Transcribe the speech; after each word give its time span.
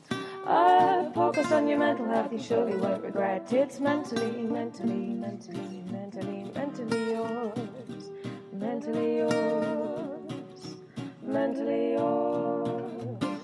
A 0.47 1.11
focus 1.13 1.51
on 1.51 1.67
your 1.67 1.77
mental 1.77 2.05
health 2.05 2.31
you 2.31 2.39
surely 2.39 2.77
won't 2.77 3.03
regret. 3.03 3.51
It's 3.51 3.81
mentally, 3.81 4.43
mentally, 4.43 5.13
mentally, 5.25 5.83
mentally, 5.91 6.49
mentally 6.55 7.11
yours. 7.11 8.11
Mentally 8.53 9.17
yours. 9.17 10.75
Mentally 11.21 11.91
yours. 11.91 13.41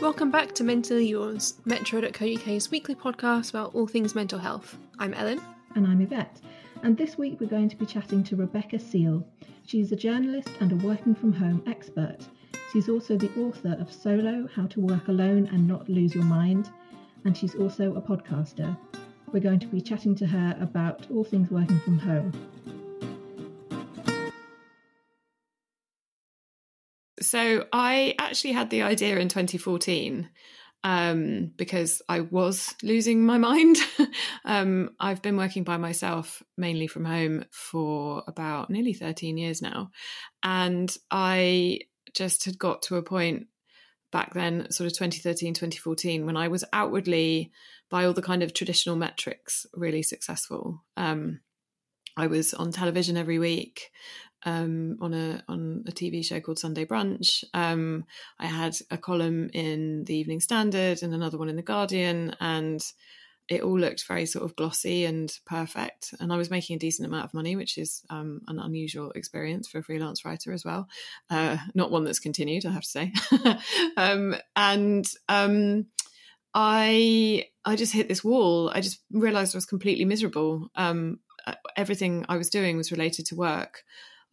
Welcome 0.00 0.30
back 0.30 0.54
to 0.54 0.64
Mentally 0.64 1.06
Yours, 1.06 1.54
Metro.co.uk's 1.66 2.70
weekly 2.70 2.94
podcast 2.94 3.50
about 3.50 3.74
all 3.74 3.86
things 3.86 4.14
mental 4.14 4.38
health. 4.38 4.78
I'm 4.98 5.12
Ellen. 5.12 5.40
And 5.74 5.86
I'm 5.86 6.00
Yvette. 6.00 6.40
And 6.82 6.96
this 6.96 7.18
week 7.18 7.40
we're 7.40 7.46
going 7.48 7.68
to 7.68 7.76
be 7.76 7.86
chatting 7.86 8.22
to 8.24 8.36
Rebecca 8.36 8.78
Seal. 8.78 9.26
She's 9.64 9.92
a 9.92 9.96
journalist 9.96 10.50
and 10.60 10.72
a 10.72 10.76
working 10.76 11.14
from 11.14 11.32
home 11.32 11.62
expert. 11.66 12.18
She's 12.72 12.88
also 12.88 13.16
the 13.16 13.30
author 13.40 13.76
of 13.80 13.92
Solo 13.92 14.48
How 14.54 14.66
to 14.66 14.80
Work 14.80 15.08
Alone 15.08 15.48
and 15.52 15.66
Not 15.66 15.88
Lose 15.88 16.14
Your 16.14 16.24
Mind. 16.24 16.70
And 17.24 17.36
she's 17.36 17.54
also 17.54 17.94
a 17.96 18.00
podcaster. 18.00 18.76
We're 19.32 19.40
going 19.40 19.60
to 19.60 19.66
be 19.66 19.80
chatting 19.80 20.14
to 20.16 20.26
her 20.26 20.56
about 20.60 21.10
all 21.10 21.24
things 21.24 21.50
working 21.50 21.80
from 21.80 21.98
home. 21.98 22.32
So 27.20 27.66
I 27.72 28.14
actually 28.18 28.52
had 28.52 28.70
the 28.70 28.82
idea 28.82 29.18
in 29.18 29.28
2014 29.28 30.28
um, 30.84 31.52
because 31.56 32.02
I 32.08 32.20
was 32.20 32.74
losing 32.82 33.24
my 33.24 33.38
mind. 33.38 33.76
um, 34.44 34.90
I've 35.00 35.22
been 35.22 35.36
working 35.36 35.64
by 35.64 35.76
myself, 35.76 36.42
mainly 36.56 36.86
from 36.86 37.04
home, 37.04 37.44
for 37.50 38.22
about 38.26 38.70
nearly 38.70 38.92
13 38.92 39.36
years 39.36 39.60
now. 39.60 39.90
And 40.42 40.94
I 41.10 41.80
just 42.14 42.44
had 42.44 42.58
got 42.58 42.82
to 42.82 42.96
a 42.96 43.02
point 43.02 43.46
back 44.12 44.32
then, 44.34 44.70
sort 44.70 44.86
of 44.86 44.96
2013, 44.96 45.54
2014, 45.54 46.24
when 46.24 46.36
I 46.36 46.48
was 46.48 46.64
outwardly, 46.72 47.52
by 47.90 48.04
all 48.04 48.12
the 48.12 48.22
kind 48.22 48.42
of 48.42 48.54
traditional 48.54 48.96
metrics, 48.96 49.66
really 49.74 50.02
successful. 50.02 50.84
Um, 50.96 51.40
I 52.16 52.28
was 52.28 52.54
on 52.54 52.72
television 52.72 53.16
every 53.16 53.38
week 53.38 53.90
um, 54.46 54.96
on 55.00 55.12
a 55.12 55.42
on 55.48 55.84
a 55.86 55.92
TV 55.92 56.24
show 56.24 56.40
called 56.40 56.58
Sunday 56.58 56.86
Brunch. 56.86 57.44
Um, 57.52 58.04
I 58.38 58.46
had 58.46 58.76
a 58.90 58.96
column 58.96 59.50
in 59.52 60.04
the 60.04 60.16
Evening 60.16 60.40
Standard 60.40 61.02
and 61.02 61.12
another 61.12 61.36
one 61.36 61.48
in 61.48 61.56
the 61.56 61.62
Guardian, 61.62 62.34
and 62.40 62.80
it 63.48 63.62
all 63.62 63.78
looked 63.78 64.06
very 64.06 64.24
sort 64.24 64.44
of 64.44 64.56
glossy 64.56 65.04
and 65.04 65.32
perfect. 65.46 66.14
And 66.20 66.32
I 66.32 66.36
was 66.36 66.50
making 66.50 66.76
a 66.76 66.78
decent 66.78 67.06
amount 67.06 67.24
of 67.24 67.34
money, 67.34 67.56
which 67.56 67.76
is 67.76 68.02
um, 68.08 68.40
an 68.48 68.58
unusual 68.58 69.10
experience 69.12 69.68
for 69.68 69.78
a 69.78 69.82
freelance 69.82 70.24
writer 70.24 70.52
as 70.52 70.64
well. 70.64 70.88
Uh, 71.28 71.58
not 71.74 71.90
one 71.90 72.04
that's 72.04 72.18
continued, 72.18 72.64
I 72.64 72.70
have 72.70 72.82
to 72.82 72.88
say. 72.88 73.12
Um, 73.96 74.36
and 74.54 75.06
um, 75.28 75.86
I 76.54 77.46
I 77.64 77.76
just 77.76 77.92
hit 77.92 78.08
this 78.08 78.22
wall. 78.22 78.70
I 78.72 78.80
just 78.80 79.00
realised 79.10 79.54
I 79.54 79.58
was 79.58 79.66
completely 79.66 80.04
miserable. 80.04 80.70
Um, 80.76 81.20
everything 81.76 82.26
I 82.28 82.36
was 82.36 82.50
doing 82.50 82.76
was 82.76 82.92
related 82.92 83.26
to 83.26 83.36
work. 83.36 83.82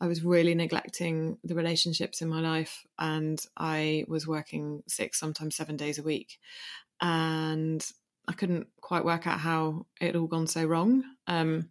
I 0.01 0.07
was 0.07 0.23
really 0.23 0.55
neglecting 0.55 1.37
the 1.43 1.55
relationships 1.55 2.21
in 2.21 2.29
my 2.29 2.41
life, 2.41 2.85
and 2.99 3.39
I 3.57 4.05
was 4.07 4.27
working 4.27 4.83
six, 4.87 5.19
sometimes 5.19 5.55
seven 5.55 5.77
days 5.77 5.97
a 5.97 6.03
week. 6.03 6.39
And 7.01 7.85
I 8.27 8.33
couldn't 8.33 8.67
quite 8.81 9.05
work 9.05 9.27
out 9.27 9.39
how 9.39 9.85
it 9.99 10.15
all 10.15 10.27
gone 10.27 10.47
so 10.47 10.65
wrong. 10.65 11.03
Um, 11.27 11.69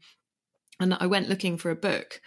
and 0.81 0.95
I 0.99 1.07
went 1.07 1.29
looking 1.29 1.59
for 1.59 1.71
a 1.71 1.77
book, 1.77 2.21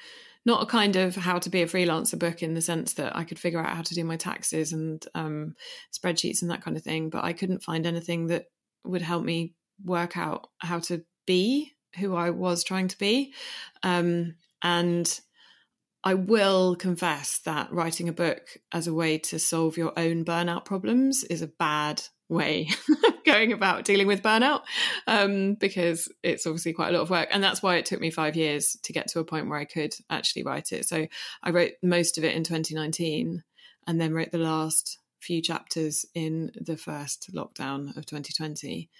not 0.45 0.63
a 0.63 0.65
kind 0.65 0.95
of 0.95 1.15
how 1.15 1.39
to 1.39 1.49
be 1.49 1.61
a 1.61 1.67
freelancer 1.67 2.17
book 2.17 2.41
in 2.41 2.53
the 2.53 2.61
sense 2.61 2.93
that 2.93 3.15
I 3.15 3.23
could 3.23 3.39
figure 3.39 3.59
out 3.59 3.75
how 3.75 3.81
to 3.81 3.95
do 3.95 4.03
my 4.03 4.15
taxes 4.15 4.73
and 4.73 5.05
um, 5.13 5.55
spreadsheets 5.91 6.41
and 6.41 6.51
that 6.51 6.61
kind 6.61 6.77
of 6.77 6.83
thing, 6.83 7.09
but 7.09 7.23
I 7.23 7.33
couldn't 7.33 7.63
find 7.63 7.85
anything 7.85 8.27
that 8.27 8.45
would 8.83 9.01
help 9.01 9.23
me 9.23 9.53
work 9.83 10.17
out 10.17 10.49
how 10.59 10.79
to 10.79 11.03
be 11.25 11.73
who 11.97 12.15
I 12.15 12.29
was 12.29 12.63
trying 12.63 12.87
to 12.89 12.97
be. 12.97 13.33
Um, 13.83 14.35
and 14.61 15.19
I 16.07 16.13
will 16.13 16.75
confess 16.75 17.39
that 17.39 17.73
writing 17.73 18.07
a 18.07 18.13
book 18.13 18.59
as 18.71 18.85
a 18.85 18.93
way 18.93 19.17
to 19.17 19.39
solve 19.39 19.75
your 19.75 19.91
own 19.97 20.23
burnout 20.23 20.63
problems 20.63 21.23
is 21.23 21.41
a 21.41 21.47
bad 21.47 22.03
way 22.29 22.69
of 23.03 23.23
going 23.25 23.51
about 23.51 23.85
dealing 23.85 24.05
with 24.05 24.21
burnout 24.21 24.61
um, 25.07 25.55
because 25.55 26.07
it's 26.21 26.45
obviously 26.45 26.73
quite 26.73 26.89
a 26.89 26.91
lot 26.91 27.01
of 27.01 27.09
work. 27.09 27.29
And 27.31 27.43
that's 27.43 27.63
why 27.63 27.77
it 27.77 27.87
took 27.87 27.99
me 27.99 28.11
five 28.11 28.35
years 28.35 28.77
to 28.83 28.93
get 28.93 29.07
to 29.09 29.19
a 29.19 29.23
point 29.23 29.49
where 29.49 29.57
I 29.57 29.65
could 29.65 29.95
actually 30.11 30.43
write 30.43 30.71
it. 30.71 30.87
So 30.87 31.07
I 31.41 31.49
wrote 31.49 31.71
most 31.81 32.19
of 32.19 32.23
it 32.23 32.35
in 32.35 32.43
2019 32.43 33.43
and 33.87 33.99
then 33.99 34.13
wrote 34.13 34.31
the 34.31 34.37
last 34.37 34.99
few 35.19 35.41
chapters 35.41 36.05
in 36.13 36.51
the 36.61 36.77
first 36.77 37.33
lockdown 37.33 37.97
of 37.97 38.05
2020. 38.05 38.91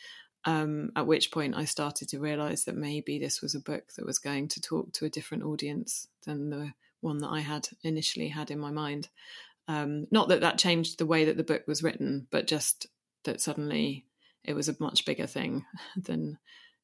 Um, 0.48 0.92
at 0.96 1.08
which 1.08 1.32
point 1.32 1.56
I 1.56 1.66
started 1.66 2.10
to 2.10 2.20
realize 2.20 2.66
that 2.66 2.76
maybe 2.76 3.20
this 3.20 3.42
was 3.42 3.54
a 3.54 3.60
book 3.60 3.94
that 3.96 4.06
was 4.06 4.20
going 4.20 4.48
to 4.50 4.62
talk 4.62 4.92
to 4.94 5.06
a 5.06 5.10
different 5.10 5.44
audience 5.44 6.08
than 6.24 6.50
the 6.50 6.74
one 7.02 7.20
that 7.20 7.30
I 7.30 7.40
had 7.40 7.68
initially 7.84 8.30
had 8.30 8.52
in 8.52 8.60
my 8.60 8.72
mind. 8.72 9.10
Um, 9.68 10.08
not 10.12 10.30
that 10.30 10.42
that 10.42 10.58
changed 10.58 10.98
the 10.98 11.06
way 11.06 11.26
that 11.26 11.38
the 11.38 11.44
book 11.44 11.64
was 11.68 11.84
written, 11.84 12.28
but 12.32 12.48
just 12.48 12.88
that 13.24 13.42
suddenly 13.42 14.06
it 14.44 14.54
was 14.54 14.70
a 14.70 14.76
much 14.80 15.06
bigger 15.06 15.28
thing 15.28 15.66
than 15.96 16.38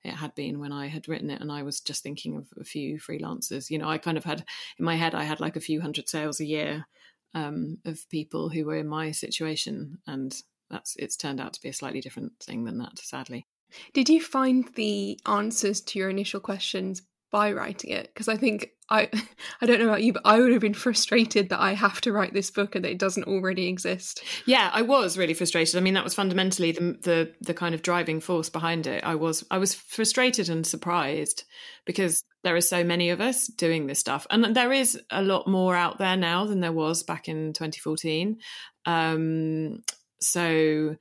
it 0.04 0.14
had 0.14 0.34
been 0.34 0.60
when 0.60 0.72
I 0.72 0.88
had 0.88 1.08
written 1.08 1.30
it. 1.30 1.42
And 1.42 1.52
I 1.52 1.64
was 1.64 1.80
just 1.80 2.02
thinking 2.02 2.36
of 2.36 2.48
a 2.60 2.64
few 2.64 3.00
freelancers. 3.00 3.70
You 3.70 3.78
know, 3.78 3.90
I 3.90 3.98
kind 3.98 4.18
of 4.18 4.24
had 4.24 4.44
in 4.80 4.86
my 4.86 4.96
head, 4.96 5.14
I 5.14 5.24
had 5.24 5.40
like 5.40 5.56
a 5.56 5.62
few 5.62 5.80
hundred 5.80 6.10
sales 6.10 6.40
a 6.40 6.46
year 6.46 6.86
um, 7.34 7.78
of 7.86 8.10
people 8.10 8.50
who 8.50 8.66
were 8.66 8.78
in 8.78 8.88
my 8.88 9.12
situation. 9.12 10.00
And 10.08 10.36
that's 10.70 10.96
it's 10.98 11.16
turned 11.16 11.40
out 11.40 11.54
to 11.54 11.62
be 11.62 11.70
a 11.70 11.74
slightly 11.74 12.02
different 12.02 12.34
thing 12.42 12.64
than 12.64 12.80
that, 12.80 12.98
sadly. 12.98 13.46
Did 13.94 14.10
you 14.10 14.22
find 14.22 14.68
the 14.76 15.20
answers 15.26 15.82
to 15.82 16.00
your 16.00 16.10
initial 16.10 16.40
questions 16.40 17.04
by 17.32 17.54
writing 17.54 17.92
it 17.92 18.08
because 18.14 18.28
I 18.28 18.38
think 18.38 18.72
I 18.90 19.10
I 19.62 19.66
don't 19.66 19.80
know 19.80 19.88
about 19.88 20.04
you, 20.04 20.14
but 20.14 20.24
I 20.26 20.40
would 20.40 20.52
have 20.52 20.62
been 20.62 20.74
frustrated 20.74 21.50
that 21.50 21.62
I 21.62 21.74
have 21.74 22.02
to 22.02 22.12
write 22.12 22.34
this 22.34 22.52
book 22.52 22.76
and 22.76 22.84
that 22.86 22.92
it 22.92 23.00
doesn't 23.00 23.24
already 23.24 23.68
exist. 23.68 24.24
Yeah, 24.46 24.70
I 24.72 24.82
was 24.82 25.18
really 25.18 25.34
frustrated. 25.34 25.76
I 25.76 25.80
mean, 25.80 25.94
that 25.96 26.04
was 26.04 26.14
fundamentally 26.14 26.74
the 26.74 26.98
the 27.02 27.34
the 27.42 27.54
kind 27.54 27.74
of 27.74 27.82
driving 27.82 28.20
force 28.20 28.50
behind 28.50 28.86
it. 28.86 29.04
I 29.04 29.16
was 29.16 29.46
I 29.50 29.58
was 29.58 29.74
frustrated 29.74 30.50
and 30.50 30.68
surprised 30.68 31.46
because 31.86 32.24
there 32.44 32.56
are 32.56 32.62
so 32.62 32.84
many 32.84 33.10
of 33.10 33.22
us 33.22 33.48
doing 33.48 33.88
this 33.88 34.00
stuff, 34.00 34.28
and 34.30 34.56
there 34.56 34.74
is 34.74 35.00
a 35.10 35.24
lot 35.24 35.48
more 35.48 35.76
out 35.76 35.98
there 35.98 36.18
now 36.18 36.46
than 36.46 36.60
there 36.60 36.72
was 36.72 37.04
back 37.04 37.30
in 37.30 37.54
2014. 37.54 38.38
Um, 38.86 39.84
so 40.20 40.96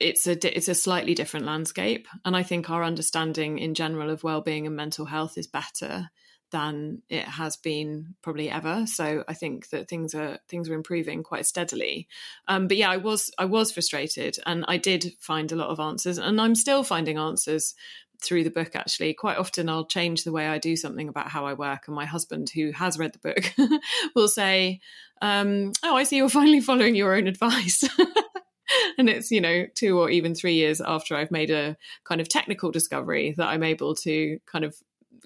it's 0.00 0.26
a 0.26 0.56
it's 0.56 0.68
a 0.68 0.74
slightly 0.74 1.14
different 1.14 1.46
landscape 1.46 2.08
and 2.24 2.36
i 2.36 2.42
think 2.42 2.68
our 2.68 2.82
understanding 2.82 3.58
in 3.58 3.74
general 3.74 4.10
of 4.10 4.24
well-being 4.24 4.66
and 4.66 4.76
mental 4.76 5.06
health 5.06 5.38
is 5.38 5.46
better 5.46 6.10
than 6.54 7.02
it 7.08 7.24
has 7.24 7.56
been 7.56 8.14
probably 8.22 8.48
ever. 8.48 8.86
So 8.86 9.24
i 9.26 9.34
think 9.34 9.70
that 9.70 9.88
things 9.88 10.14
are 10.14 10.38
things 10.48 10.68
are 10.68 10.74
improving 10.74 11.24
quite 11.24 11.46
steadily. 11.46 12.06
Um, 12.46 12.68
but 12.68 12.76
yeah 12.76 12.90
i 12.90 12.96
was 12.96 13.32
i 13.38 13.44
was 13.44 13.72
frustrated 13.72 14.36
and 14.46 14.64
i 14.68 14.76
did 14.76 15.14
find 15.18 15.50
a 15.50 15.56
lot 15.56 15.70
of 15.70 15.80
answers 15.80 16.16
and 16.16 16.40
i'm 16.40 16.54
still 16.54 16.84
finding 16.84 17.18
answers 17.18 17.74
through 18.22 18.44
the 18.44 18.50
book 18.50 18.76
actually. 18.76 19.14
Quite 19.14 19.36
often 19.36 19.68
i'll 19.68 19.84
change 19.84 20.22
the 20.22 20.30
way 20.30 20.46
i 20.46 20.58
do 20.58 20.76
something 20.76 21.08
about 21.08 21.28
how 21.28 21.44
i 21.44 21.54
work 21.54 21.88
and 21.88 21.96
my 21.96 22.06
husband 22.06 22.50
who 22.54 22.70
has 22.70 22.98
read 23.00 23.14
the 23.14 23.34
book 23.34 23.52
will 24.14 24.28
say 24.28 24.80
um, 25.20 25.72
oh 25.82 25.96
i 25.96 26.04
see 26.04 26.18
you're 26.18 26.28
finally 26.40 26.60
following 26.60 26.94
your 26.94 27.16
own 27.16 27.26
advice 27.26 27.82
and 28.98 29.08
it's 29.08 29.30
you 29.30 29.40
know 29.40 29.66
two 29.74 29.98
or 29.98 30.10
even 30.10 30.34
three 30.34 30.54
years 30.54 30.80
after 30.80 31.16
i've 31.16 31.30
made 31.30 31.50
a 31.50 31.76
kind 32.04 32.20
of 32.20 32.28
technical 32.28 32.70
discovery 32.70 33.34
that 33.36 33.48
i'm 33.48 33.62
able 33.62 33.94
to 33.94 34.38
kind 34.46 34.64
of 34.64 34.76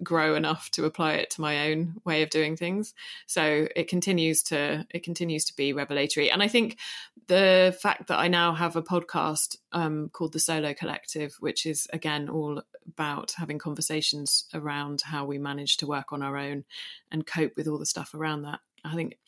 grow 0.02 0.34
enough 0.34 0.70
to 0.70 0.84
apply 0.84 1.14
it 1.14 1.30
to 1.30 1.40
my 1.40 1.70
own 1.70 1.94
way 2.04 2.22
of 2.22 2.30
doing 2.30 2.56
things. 2.56 2.94
So 3.26 3.68
it 3.74 3.88
continues 3.88 4.42
to 4.44 4.86
it 4.90 5.02
continues 5.02 5.44
to 5.46 5.56
be 5.56 5.72
revelatory. 5.72 6.30
And 6.30 6.42
i 6.42 6.48
think 6.48 6.78
the 7.26 7.76
fact 7.80 8.08
that 8.08 8.18
i 8.18 8.28
now 8.28 8.54
have 8.54 8.76
a 8.76 8.82
podcast 8.82 9.56
um, 9.72 10.08
called 10.12 10.32
the 10.32 10.40
solo 10.40 10.72
collective 10.74 11.36
which 11.40 11.66
is 11.66 11.86
again 11.92 12.28
all 12.28 12.62
about 12.86 13.32
having 13.36 13.58
conversations 13.58 14.46
around 14.54 15.02
how 15.02 15.24
we 15.24 15.38
manage 15.38 15.76
to 15.78 15.86
work 15.86 16.12
on 16.12 16.22
our 16.22 16.36
own 16.36 16.64
and 17.10 17.26
cope 17.26 17.52
with 17.56 17.68
all 17.68 17.78
the 17.78 17.86
stuff 17.86 18.14
around 18.14 18.42
that 18.42 18.60
i 18.84 18.94
think 18.94 19.18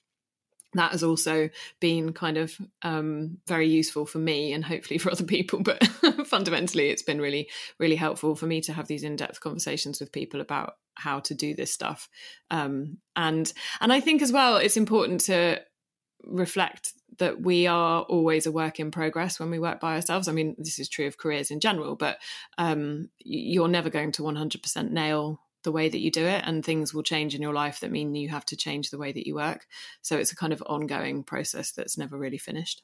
that 0.75 0.93
has 0.93 1.02
also 1.02 1.50
been 1.81 2.12
kind 2.12 2.37
of 2.37 2.56
um, 2.82 3.38
very 3.46 3.69
useful 3.69 4.06
for 4.06 4.19
me 4.19 4.52
and 4.52 4.64
hopefully 4.64 4.99
for 4.99 5.11
other 5.11 5.25
people. 5.25 5.62
But 5.62 5.84
fundamentally, 6.26 6.90
it's 6.90 7.02
been 7.02 7.20
really, 7.20 7.49
really 7.78 7.96
helpful 7.96 8.37
for 8.37 8.46
me 8.46 8.61
to 8.62 8.72
have 8.72 8.87
these 8.87 9.02
in-depth 9.02 9.40
conversations 9.40 10.00
with 10.00 10.12
people 10.12 10.40
about 10.40 10.75
how 10.94 11.20
to 11.20 11.34
do 11.34 11.55
this 11.55 11.72
stuff. 11.72 12.08
Um, 12.50 12.99
and 13.17 13.52
and 13.81 13.93
I 13.93 14.00
think 14.00 14.22
as 14.22 14.32
well, 14.32 14.56
it's 14.56 14.76
important 14.76 15.22
to 15.22 15.61
reflect 16.25 16.93
that 17.19 17.40
we 17.40 17.66
are 17.66 18.02
always 18.02 18.46
a 18.46 18.52
work 18.52 18.78
in 18.81 18.90
progress 18.90 19.40
when 19.40 19.50
we 19.50 19.58
work 19.58 19.81
by 19.81 19.94
ourselves. 19.94 20.28
I 20.28 20.32
mean, 20.32 20.55
this 20.58 20.78
is 20.78 20.88
true 20.88 21.06
of 21.06 21.19
careers 21.19 21.50
in 21.50 21.61
general, 21.61 21.96
but 21.96 22.19
um, 22.58 23.08
you're 23.19 23.69
never 23.69 23.90
going 23.90 24.12
to 24.12 24.23
100% 24.23 24.90
nail 24.90 25.40
the 25.62 25.73
way 25.73 25.89
that 25.89 26.01
you 26.01 26.11
do 26.11 26.27
it 26.27 26.43
and 26.47 26.65
things 26.65 26.95
will 26.95 27.03
change 27.03 27.35
in 27.35 27.43
your 27.43 27.53
life 27.53 27.81
that 27.81 27.91
mean 27.91 28.15
you 28.15 28.29
have 28.29 28.47
to 28.47 28.57
change 28.57 28.91
the 28.91 28.99
way 28.99 29.12
that 29.12 29.27
you 29.27 29.35
work. 29.35 29.67
So 30.03 30.17
it's 30.17 30.33
a 30.33 30.37
kind 30.37 30.53
of 30.53 30.62
ongoing 30.67 31.23
process 31.23 31.73
that's 31.73 31.99
never 31.99 32.17
really 32.17 32.39
finished. 32.39 32.83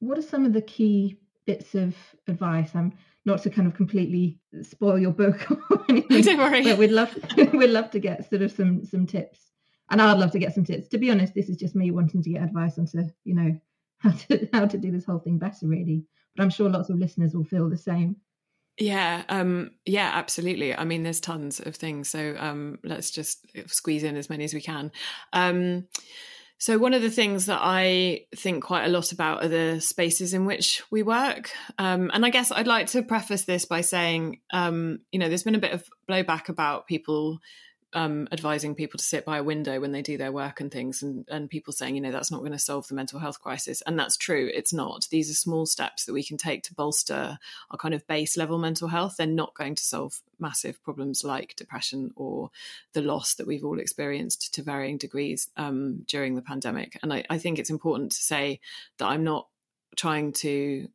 What 0.00 0.18
are 0.18 0.22
some 0.22 0.44
of 0.44 0.52
the 0.52 0.62
key 0.62 1.18
bits 1.46 1.74
of 1.74 1.94
advice? 2.26 2.70
I'm 2.74 2.92
not 3.24 3.42
to 3.42 3.50
kind 3.50 3.66
of 3.66 3.74
completely 3.74 4.38
spoil 4.62 4.98
your 4.98 5.12
book 5.12 5.50
or 5.70 5.84
anything, 5.88 6.22
don't 6.22 6.38
worry. 6.38 6.62
but 6.62 6.78
we'd 6.78 6.90
love 6.90 7.16
we'd 7.36 7.70
love 7.70 7.90
to 7.92 7.98
get 7.98 8.28
sort 8.28 8.42
of 8.42 8.52
some 8.52 8.84
some 8.84 9.06
tips. 9.06 9.50
And 9.90 10.00
i'd 10.00 10.18
love 10.18 10.32
to 10.32 10.38
get 10.38 10.54
some 10.54 10.64
tips. 10.64 10.88
To 10.88 10.98
be 10.98 11.10
honest 11.10 11.34
this 11.34 11.48
is 11.48 11.56
just 11.56 11.74
me 11.74 11.90
wanting 11.90 12.22
to 12.22 12.30
get 12.30 12.42
advice 12.42 12.78
on 12.78 12.86
to 12.86 13.08
you 13.24 13.34
know 13.34 13.58
how 13.98 14.10
to 14.10 14.48
how 14.52 14.66
to 14.66 14.76
do 14.78 14.90
this 14.90 15.04
whole 15.04 15.20
thing 15.20 15.38
better 15.38 15.66
really. 15.66 16.04
But 16.36 16.42
i'm 16.42 16.50
sure 16.50 16.68
lots 16.68 16.90
of 16.90 16.98
listeners 16.98 17.34
will 17.34 17.44
feel 17.44 17.70
the 17.70 17.78
same 17.78 18.16
yeah, 18.78 19.22
um, 19.28 19.72
yeah, 19.86 20.10
absolutely. 20.14 20.74
I 20.74 20.84
mean, 20.84 21.02
there's 21.02 21.20
tons 21.20 21.60
of 21.60 21.76
things, 21.76 22.08
so 22.08 22.36
um, 22.38 22.78
let's 22.82 23.10
just 23.10 23.46
squeeze 23.66 24.02
in 24.02 24.16
as 24.16 24.28
many 24.28 24.44
as 24.44 24.54
we 24.54 24.60
can. 24.60 24.90
Um, 25.32 25.86
so, 26.58 26.78
one 26.78 26.94
of 26.94 27.02
the 27.02 27.10
things 27.10 27.46
that 27.46 27.60
I 27.62 28.26
think 28.34 28.64
quite 28.64 28.84
a 28.84 28.88
lot 28.88 29.12
about 29.12 29.44
are 29.44 29.48
the 29.48 29.80
spaces 29.80 30.34
in 30.34 30.44
which 30.46 30.82
we 30.90 31.02
work. 31.02 31.50
Um, 31.78 32.10
and 32.12 32.24
I 32.24 32.30
guess 32.30 32.50
I'd 32.50 32.66
like 32.66 32.86
to 32.88 33.02
preface 33.02 33.44
this 33.44 33.64
by 33.64 33.80
saying, 33.80 34.40
um, 34.52 35.00
you 35.12 35.18
know, 35.18 35.28
there's 35.28 35.42
been 35.42 35.56
a 35.56 35.60
bit 35.60 35.72
of 35.72 35.84
blowback 36.08 36.48
about 36.48 36.86
people 36.86 37.38
um, 37.94 38.28
advising 38.32 38.74
people 38.74 38.98
to 38.98 39.04
sit 39.04 39.24
by 39.24 39.38
a 39.38 39.42
window 39.42 39.80
when 39.80 39.92
they 39.92 40.02
do 40.02 40.16
their 40.16 40.32
work 40.32 40.60
and 40.60 40.70
things, 40.70 41.02
and, 41.02 41.26
and 41.28 41.48
people 41.48 41.72
saying, 41.72 41.94
you 41.94 42.00
know, 42.00 42.12
that's 42.12 42.30
not 42.30 42.40
going 42.40 42.52
to 42.52 42.58
solve 42.58 42.88
the 42.88 42.94
mental 42.94 43.18
health 43.18 43.40
crisis. 43.40 43.82
And 43.82 43.98
that's 43.98 44.16
true, 44.16 44.50
it's 44.52 44.72
not. 44.72 45.06
These 45.10 45.30
are 45.30 45.34
small 45.34 45.66
steps 45.66 46.04
that 46.04 46.12
we 46.12 46.24
can 46.24 46.36
take 46.36 46.62
to 46.64 46.74
bolster 46.74 47.38
our 47.70 47.78
kind 47.78 47.94
of 47.94 48.06
base 48.06 48.36
level 48.36 48.58
mental 48.58 48.88
health. 48.88 49.16
They're 49.16 49.26
not 49.26 49.54
going 49.54 49.74
to 49.76 49.82
solve 49.82 50.20
massive 50.38 50.82
problems 50.82 51.24
like 51.24 51.56
depression 51.56 52.12
or 52.16 52.50
the 52.92 53.02
loss 53.02 53.34
that 53.34 53.46
we've 53.46 53.64
all 53.64 53.78
experienced 53.78 54.54
to 54.54 54.62
varying 54.62 54.98
degrees 54.98 55.48
um, 55.56 56.04
during 56.06 56.34
the 56.34 56.42
pandemic. 56.42 56.98
And 57.02 57.12
I, 57.12 57.24
I 57.30 57.38
think 57.38 57.58
it's 57.58 57.70
important 57.70 58.12
to 58.12 58.22
say 58.22 58.60
that 58.98 59.06
I'm 59.06 59.24
not 59.24 59.48
trying 59.96 60.32
to 60.32 60.88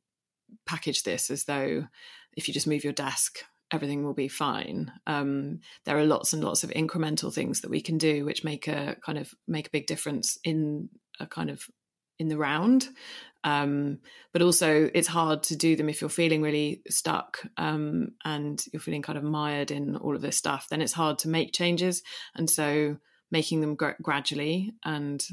package 0.66 1.04
this 1.04 1.30
as 1.30 1.46
though 1.46 1.88
if 2.36 2.48
you 2.48 2.54
just 2.54 2.68
move 2.68 2.84
your 2.84 2.94
desk 2.94 3.44
everything 3.72 4.04
will 4.04 4.14
be 4.14 4.28
fine. 4.28 4.92
Um, 5.08 5.60
there 5.86 5.98
are 5.98 6.06
lots 6.06 6.34
and 6.34 6.44
lots 6.44 6.64
of 6.64 6.72
incremental 6.72 7.34
things 7.34 7.62
that 7.62 7.70
we 7.70 7.82
can 7.82 7.98
do, 7.98 8.26
which 8.26 8.44
make 8.44 8.68
a 8.68 8.98
kind 9.06 9.18
of 9.18 9.34
make 9.48 9.68
a 9.68 9.72
big 9.72 9.88
difference 9.88 10.38
in 10.44 10.90
a 11.20 11.28
kind 11.28 11.50
of 11.50 11.66
in 12.18 12.28
the 12.28 12.38
round. 12.38 12.88
Um, 13.44 14.00
but 14.34 14.42
also, 14.42 14.90
it's 14.94 15.08
hard 15.08 15.44
to 15.44 15.56
do 15.56 15.76
them 15.76 15.90
if 15.90 16.02
you're 16.02 16.10
feeling 16.10 16.42
really 16.42 16.82
stuck 16.90 17.42
um, 17.58 18.10
and 18.26 18.62
you're 18.74 18.82
feeling 18.82 19.02
kind 19.02 19.18
of 19.18 19.24
mired 19.24 19.72
in 19.72 19.96
all 19.96 20.16
of 20.16 20.22
this 20.22 20.38
stuff. 20.38 20.68
Then 20.70 20.82
it's 20.82 20.94
hard 20.94 21.20
to 21.20 21.30
make 21.30 21.54
changes, 21.54 22.04
and 22.36 22.50
so 22.50 22.98
making 23.32 23.62
them 23.62 23.76
gra- 23.76 23.96
gradually 24.02 24.74
and 24.84 25.24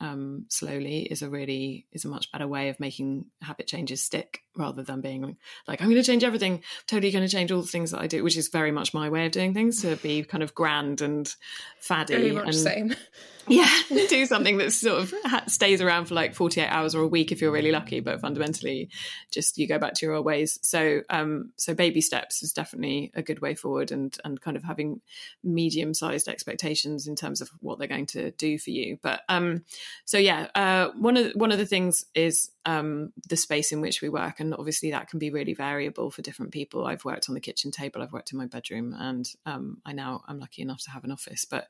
um, 0.00 0.46
slowly 0.50 1.02
is 1.02 1.22
a 1.22 1.30
really 1.30 1.86
is 1.92 2.04
a 2.04 2.08
much 2.08 2.30
better 2.30 2.46
way 2.46 2.68
of 2.68 2.78
making 2.78 3.26
habit 3.42 3.66
changes 3.66 4.02
stick 4.02 4.42
rather 4.56 4.82
than 4.82 5.00
being 5.00 5.36
like 5.68 5.80
I'm 5.80 5.88
going 5.88 6.00
to 6.00 6.06
change 6.06 6.24
everything, 6.24 6.62
totally 6.86 7.10
going 7.10 7.26
to 7.26 7.30
change 7.30 7.52
all 7.52 7.60
the 7.60 7.66
things 7.66 7.90
that 7.90 8.00
I 8.00 8.06
do, 8.06 8.22
which 8.24 8.36
is 8.36 8.48
very 8.48 8.72
much 8.72 8.94
my 8.94 9.08
way 9.08 9.26
of 9.26 9.32
doing 9.32 9.54
things 9.54 9.82
to 9.82 9.96
be 9.96 10.22
kind 10.22 10.42
of 10.42 10.54
grand 10.54 11.00
and 11.00 11.32
faddy 11.80 12.32
much 12.32 12.46
and 12.46 12.54
same. 12.54 12.94
yeah, 13.48 13.70
do 14.08 14.26
something 14.26 14.58
that 14.58 14.72
sort 14.72 15.02
of 15.02 15.14
stays 15.46 15.80
around 15.80 16.06
for 16.06 16.14
like 16.14 16.34
48 16.34 16.66
hours 16.66 16.94
or 16.94 17.02
a 17.02 17.06
week 17.06 17.32
if 17.32 17.40
you're 17.40 17.52
really 17.52 17.72
lucky, 17.72 18.00
but 18.00 18.20
fundamentally 18.20 18.90
just 19.30 19.58
you 19.58 19.68
go 19.68 19.78
back 19.78 19.94
to 19.94 20.06
your 20.06 20.14
old 20.14 20.26
ways. 20.26 20.58
So, 20.62 21.02
um, 21.10 21.52
so 21.56 21.74
baby 21.74 22.00
steps 22.00 22.42
is 22.42 22.52
definitely 22.52 23.12
a 23.14 23.22
good 23.22 23.40
way 23.40 23.54
forward 23.54 23.92
and, 23.92 24.16
and 24.24 24.40
kind 24.40 24.56
of 24.56 24.64
having 24.64 25.00
medium 25.44 25.94
sized 25.94 26.28
expectations 26.28 27.06
in 27.06 27.16
terms 27.16 27.40
of 27.40 27.50
what 27.60 27.78
they're 27.78 27.88
going 27.88 28.06
to 28.06 28.32
do 28.32 28.58
for 28.58 28.70
you. 28.70 28.98
But, 29.02 29.22
um, 29.28 29.64
so 30.04 30.18
yeah, 30.18 30.48
uh, 30.54 30.90
one 30.98 31.16
of, 31.16 31.32
one 31.34 31.52
of 31.52 31.58
the 31.58 31.66
things 31.66 32.04
is, 32.14 32.50
um, 32.64 33.12
the 33.28 33.36
space 33.36 33.70
in 33.70 33.80
which 33.80 34.02
we 34.02 34.08
work. 34.08 34.40
And 34.40 34.45
obviously 34.54 34.90
that 34.90 35.08
can 35.08 35.18
be 35.18 35.30
really 35.30 35.54
variable 35.54 36.10
for 36.10 36.22
different 36.22 36.52
people. 36.52 36.86
I've 36.86 37.04
worked 37.04 37.28
on 37.28 37.34
the 37.34 37.40
kitchen 37.40 37.70
table, 37.70 38.02
I've 38.02 38.12
worked 38.12 38.32
in 38.32 38.38
my 38.38 38.46
bedroom 38.46 38.94
and, 38.98 39.28
um, 39.44 39.78
I 39.84 39.92
now 39.92 40.22
I'm 40.26 40.38
lucky 40.38 40.62
enough 40.62 40.82
to 40.84 40.90
have 40.90 41.04
an 41.04 41.12
office, 41.12 41.44
but 41.44 41.68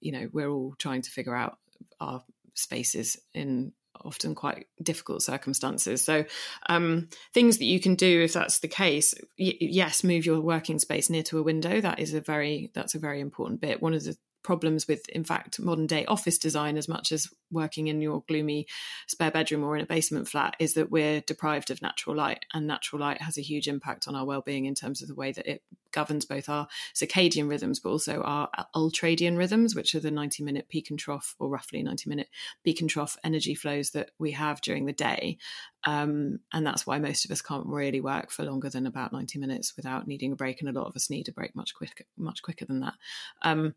you 0.00 0.12
know, 0.12 0.28
we're 0.32 0.50
all 0.50 0.74
trying 0.78 1.02
to 1.02 1.10
figure 1.10 1.34
out 1.34 1.58
our 2.00 2.22
spaces 2.54 3.18
in 3.32 3.72
often 4.04 4.34
quite 4.34 4.66
difficult 4.82 5.22
circumstances. 5.22 6.02
So, 6.02 6.24
um, 6.68 7.08
things 7.32 7.58
that 7.58 7.64
you 7.64 7.80
can 7.80 7.94
do 7.94 8.22
if 8.22 8.32
that's 8.32 8.58
the 8.58 8.68
case, 8.68 9.14
y- 9.38 9.56
yes, 9.60 10.04
move 10.04 10.26
your 10.26 10.40
working 10.40 10.78
space 10.78 11.08
near 11.10 11.22
to 11.24 11.38
a 11.38 11.42
window. 11.42 11.80
That 11.80 12.00
is 12.00 12.14
a 12.14 12.20
very 12.20 12.70
that's 12.74 12.94
a 12.94 12.98
very 12.98 13.20
important 13.20 13.60
bit. 13.60 13.82
One 13.82 13.94
of 13.94 14.04
the 14.04 14.16
problems 14.44 14.86
with, 14.86 15.08
in 15.08 15.24
fact, 15.24 15.58
modern 15.58 15.86
day 15.86 16.04
office 16.04 16.38
design 16.38 16.76
as 16.76 16.88
much 16.88 17.10
as 17.10 17.28
working 17.50 17.88
in 17.88 18.00
your 18.00 18.22
gloomy 18.28 18.66
spare 19.08 19.30
bedroom 19.30 19.64
or 19.64 19.76
in 19.76 19.82
a 19.82 19.86
basement 19.86 20.28
flat 20.28 20.54
is 20.60 20.74
that 20.74 20.90
we're 20.90 21.20
deprived 21.22 21.70
of 21.70 21.82
natural 21.82 22.14
light. 22.14 22.44
And 22.52 22.66
natural 22.66 23.00
light 23.00 23.22
has 23.22 23.38
a 23.38 23.42
huge 23.42 23.66
impact 23.66 24.06
on 24.06 24.14
our 24.14 24.24
well 24.24 24.42
being 24.42 24.66
in 24.66 24.74
terms 24.74 25.02
of 25.02 25.08
the 25.08 25.14
way 25.14 25.32
that 25.32 25.50
it 25.50 25.62
governs 25.90 26.24
both 26.26 26.48
our 26.48 26.68
circadian 26.94 27.48
rhythms, 27.48 27.80
but 27.80 27.90
also 27.90 28.20
our 28.22 28.48
ultradian 28.74 29.38
rhythms, 29.38 29.74
which 29.74 29.94
are 29.94 30.00
the 30.00 30.10
90 30.10 30.42
minute 30.42 30.68
peak 30.68 30.90
and 30.90 30.98
trough, 30.98 31.34
or 31.38 31.48
roughly 31.48 31.82
90 31.82 32.08
minute 32.10 32.28
peak 32.64 32.80
and 32.80 32.90
trough 32.90 33.16
energy 33.24 33.54
flows 33.54 33.90
that 33.90 34.10
we 34.18 34.32
have 34.32 34.60
during 34.60 34.86
the 34.86 34.92
day. 34.92 35.38
Um, 35.84 36.40
and 36.52 36.66
that's 36.66 36.86
why 36.86 36.98
most 36.98 37.24
of 37.24 37.30
us 37.30 37.42
can't 37.42 37.66
really 37.66 38.00
work 38.00 38.30
for 38.30 38.44
longer 38.44 38.68
than 38.68 38.86
about 38.86 39.12
90 39.12 39.38
minutes 39.38 39.76
without 39.76 40.06
needing 40.06 40.32
a 40.32 40.36
break. 40.36 40.60
And 40.60 40.68
a 40.68 40.78
lot 40.78 40.88
of 40.88 40.96
us 40.96 41.10
need 41.10 41.28
a 41.28 41.32
break 41.32 41.54
much 41.54 41.74
quicker, 41.74 42.04
much 42.16 42.42
quicker 42.42 42.64
than 42.64 42.80
that. 42.80 42.94
Um, 43.42 43.74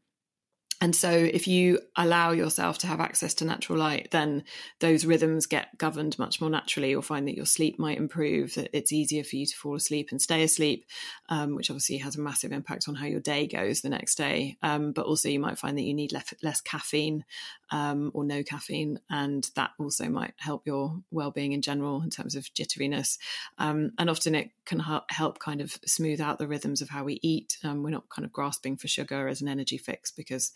and 0.80 0.96
so, 0.96 1.10
if 1.10 1.48
you 1.48 1.80
allow 1.96 2.32
yourself 2.32 2.78
to 2.80 2.88
have 2.88 3.00
access 3.00 3.34
to 3.36 3.46
natural 3.46 3.80
light, 3.80 4.10
then 4.12 4.44
those 4.80 5.06
rhythms 5.06 5.48
get 5.48 5.76
governed 5.80 6.20
much 6.20 6.40
more 6.40 6.52
naturally. 6.52 6.92
You'll 6.92 7.02
find 7.02 7.28
that 7.28 7.36
your 7.36 7.48
sleep 7.48 7.80
might 7.80 7.98
improve, 7.98 8.54
that 8.56 8.70
it's 8.78 8.94
easier 8.94 9.24
for 9.24 9.38
you 9.38 9.48
to 9.48 9.56
fall 9.56 9.76
asleep 9.76 10.10
and 10.12 10.22
stay 10.22 10.44
asleep, 10.44 10.86
um, 11.30 11.56
which 11.56 11.72
obviously 11.72 11.98
has 11.98 12.16
a 12.16 12.22
massive 12.22 12.52
impact 12.52 12.88
on 12.88 12.94
how 12.94 13.08
your 13.08 13.20
day 13.20 13.48
goes 13.48 13.82
the 13.82 13.90
next 13.90 14.16
day. 14.16 14.58
Um, 14.62 14.92
but 14.92 15.08
also, 15.08 15.30
you 15.30 15.40
might 15.40 15.58
find 15.58 15.76
that 15.80 15.84
you 15.84 15.96
need 15.96 16.12
less, 16.12 16.32
less 16.44 16.62
caffeine 16.62 17.26
um, 17.72 18.12
or 18.14 18.24
no 18.24 18.44
caffeine, 18.44 19.00
and 19.10 19.50
that 19.56 19.72
also 19.80 20.08
might 20.10 20.36
help 20.38 20.68
your 20.68 21.02
well 21.10 21.32
being 21.32 21.54
in 21.54 21.64
general 21.64 22.04
in 22.04 22.12
terms 22.12 22.36
of 22.36 22.54
jitteriness. 22.54 23.18
Um, 23.58 23.94
and 23.98 24.12
often, 24.12 24.36
it 24.36 24.52
can 24.66 24.80
help 25.10 25.40
kind 25.40 25.62
of 25.62 25.80
smooth 25.88 26.22
out 26.22 26.38
the 26.38 26.48
rhythms 26.48 26.84
of 26.84 26.90
how 26.90 27.04
we 27.04 27.20
eat. 27.24 27.58
Um, 27.64 27.82
we're 27.82 27.90
not 27.90 28.10
kind 28.10 28.26
of 28.26 28.32
grasping 28.32 28.78
for 28.78 28.88
sugar 28.88 29.28
as 29.28 29.42
an 29.42 29.48
energy 29.48 29.80
fix 29.80 30.12
because 30.12 30.52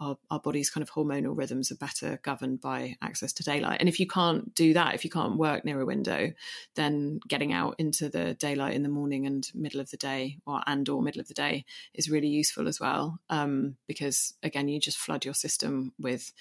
our, 0.00 0.16
our 0.30 0.40
body's 0.40 0.70
kind 0.70 0.82
of 0.82 0.90
hormonal 0.90 1.36
rhythms 1.36 1.70
are 1.70 1.76
better 1.76 2.18
governed 2.22 2.60
by 2.60 2.96
access 3.00 3.32
to 3.34 3.42
daylight. 3.42 3.78
And 3.80 3.88
if 3.88 4.00
you 4.00 4.06
can't 4.06 4.54
do 4.54 4.74
that, 4.74 4.94
if 4.94 5.04
you 5.04 5.10
can't 5.10 5.38
work 5.38 5.64
near 5.64 5.80
a 5.80 5.86
window, 5.86 6.32
then 6.74 7.20
getting 7.28 7.52
out 7.52 7.76
into 7.78 8.08
the 8.08 8.34
daylight 8.34 8.74
in 8.74 8.82
the 8.82 8.88
morning 8.88 9.26
and 9.26 9.48
middle 9.54 9.80
of 9.80 9.90
the 9.90 9.96
day, 9.96 10.38
or 10.46 10.62
and 10.66 10.88
or 10.88 11.02
middle 11.02 11.20
of 11.20 11.28
the 11.28 11.34
day, 11.34 11.64
is 11.94 12.10
really 12.10 12.28
useful 12.28 12.68
as 12.68 12.80
well. 12.80 13.18
Um, 13.30 13.76
because 13.86 14.34
again, 14.42 14.68
you 14.68 14.80
just 14.80 14.98
flood 14.98 15.24
your 15.24 15.34
system 15.34 15.92
with 15.98 16.32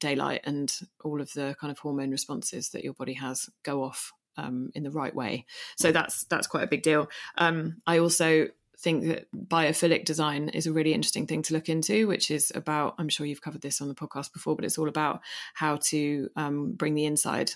daylight, 0.00 0.40
and 0.44 0.74
all 1.04 1.20
of 1.20 1.32
the 1.34 1.54
kind 1.60 1.70
of 1.70 1.78
hormone 1.78 2.10
responses 2.10 2.70
that 2.70 2.84
your 2.84 2.94
body 2.94 3.14
has 3.14 3.48
go 3.62 3.82
off 3.82 4.12
um, 4.36 4.70
in 4.74 4.82
the 4.82 4.90
right 4.90 5.14
way. 5.14 5.46
So 5.76 5.92
that's 5.92 6.24
that's 6.24 6.46
quite 6.46 6.64
a 6.64 6.68
big 6.68 6.82
deal. 6.82 7.08
Um, 7.36 7.82
I 7.86 7.98
also 7.98 8.48
think 8.82 9.06
that 9.06 9.26
biophilic 9.32 10.04
design 10.04 10.48
is 10.48 10.66
a 10.66 10.72
really 10.72 10.92
interesting 10.92 11.26
thing 11.26 11.42
to 11.42 11.54
look 11.54 11.68
into, 11.68 12.08
which 12.08 12.30
is 12.30 12.52
about, 12.54 12.94
I'm 12.98 13.08
sure 13.08 13.24
you've 13.24 13.40
covered 13.40 13.62
this 13.62 13.80
on 13.80 13.88
the 13.88 13.94
podcast 13.94 14.32
before, 14.32 14.56
but 14.56 14.64
it's 14.64 14.78
all 14.78 14.88
about 14.88 15.20
how 15.54 15.76
to 15.88 16.28
um, 16.36 16.72
bring 16.72 16.94
the 16.94 17.06
inside. 17.06 17.52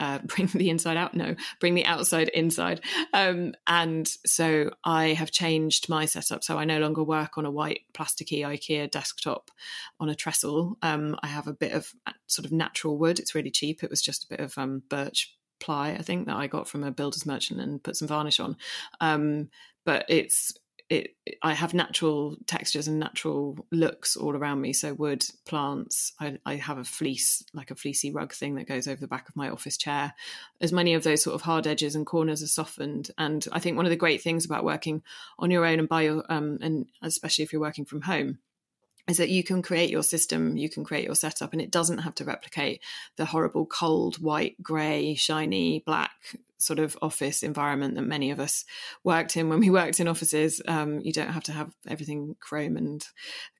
Uh, 0.00 0.18
bring 0.24 0.48
the 0.48 0.70
inside 0.70 0.96
out 0.96 1.14
no 1.14 1.36
bring 1.60 1.74
the 1.74 1.86
outside 1.86 2.28
inside. 2.30 2.80
Um, 3.12 3.54
and 3.68 4.08
so 4.26 4.72
i 4.82 5.10
have 5.12 5.30
changed 5.30 5.88
my 5.88 6.04
setup. 6.06 6.42
So 6.42 6.58
i 6.58 6.64
no 6.64 6.80
longer 6.80 7.04
work 7.04 7.38
on 7.38 7.46
a 7.46 7.50
white 7.50 7.82
plasticky 7.92 8.40
ikea 8.40 8.90
desktop 8.90 9.52
on 10.00 10.08
a 10.08 10.16
trestle. 10.16 10.76
Um, 10.82 11.16
i 11.22 11.28
have 11.28 11.46
a 11.46 11.52
bit 11.52 11.70
of 11.70 11.92
uh, 12.08 12.12
sort 12.26 12.44
of 12.44 12.50
natural 12.50 12.98
wood. 12.98 13.20
It's 13.20 13.36
really 13.36 13.52
cheap. 13.52 13.84
It 13.84 13.90
was 13.90 14.02
just 14.02 14.24
a 14.24 14.28
bit 14.28 14.40
of 14.40 14.58
um, 14.58 14.82
birch 14.88 15.36
ply 15.60 15.90
i 15.90 16.02
think 16.02 16.26
that 16.26 16.34
i 16.34 16.48
got 16.48 16.68
from 16.68 16.82
a 16.82 16.90
builder's 16.90 17.24
merchant 17.24 17.60
and 17.60 17.80
put 17.80 17.94
some 17.96 18.08
varnish 18.08 18.40
on. 18.40 18.56
Um, 19.00 19.48
but 19.84 20.04
it's 20.08 20.52
it, 20.90 21.16
I 21.42 21.54
have 21.54 21.72
natural 21.72 22.36
textures 22.46 22.88
and 22.88 22.98
natural 22.98 23.56
looks 23.70 24.16
all 24.16 24.36
around 24.36 24.60
me. 24.60 24.72
So 24.74 24.92
wood, 24.92 25.24
plants. 25.46 26.12
I, 26.20 26.38
I, 26.44 26.56
have 26.56 26.76
a 26.76 26.84
fleece, 26.84 27.42
like 27.54 27.70
a 27.70 27.74
fleecy 27.74 28.10
rug 28.10 28.34
thing 28.34 28.56
that 28.56 28.68
goes 28.68 28.86
over 28.86 29.00
the 29.00 29.08
back 29.08 29.28
of 29.28 29.36
my 29.36 29.48
office 29.48 29.78
chair. 29.78 30.12
As 30.60 30.72
many 30.72 30.92
of 30.92 31.02
those 31.02 31.22
sort 31.22 31.34
of 31.34 31.42
hard 31.42 31.66
edges 31.66 31.94
and 31.94 32.04
corners 32.04 32.42
are 32.42 32.48
softened. 32.48 33.10
And 33.16 33.46
I 33.50 33.60
think 33.60 33.76
one 33.76 33.86
of 33.86 33.90
the 33.90 33.96
great 33.96 34.22
things 34.22 34.44
about 34.44 34.64
working 34.64 35.02
on 35.38 35.50
your 35.50 35.64
own 35.64 35.78
and 35.78 35.88
by 35.88 36.02
your, 36.02 36.22
um, 36.28 36.58
and 36.60 36.86
especially 37.02 37.44
if 37.44 37.52
you're 37.52 37.62
working 37.62 37.86
from 37.86 38.02
home, 38.02 38.38
is 39.08 39.16
that 39.18 39.30
you 39.30 39.42
can 39.42 39.62
create 39.62 39.90
your 39.90 40.02
system, 40.02 40.56
you 40.56 40.68
can 40.68 40.84
create 40.84 41.04
your 41.04 41.14
setup, 41.14 41.52
and 41.52 41.60
it 41.60 41.70
doesn't 41.70 41.98
have 41.98 42.14
to 42.16 42.24
replicate 42.24 42.82
the 43.16 43.26
horrible 43.26 43.66
cold, 43.66 44.16
white, 44.16 44.62
grey, 44.62 45.14
shiny, 45.14 45.82
black 45.84 46.12
sort 46.58 46.78
of 46.78 46.96
office 47.02 47.42
environment 47.42 47.94
that 47.94 48.02
many 48.02 48.30
of 48.30 48.40
us 48.40 48.64
worked 49.02 49.36
in 49.36 49.48
when 49.48 49.60
we 49.60 49.70
worked 49.70 50.00
in 50.00 50.08
offices. 50.08 50.60
Um, 50.66 51.00
you 51.00 51.12
don't 51.12 51.32
have 51.32 51.44
to 51.44 51.52
have 51.52 51.72
everything 51.86 52.36
chrome 52.40 52.76
and 52.76 53.04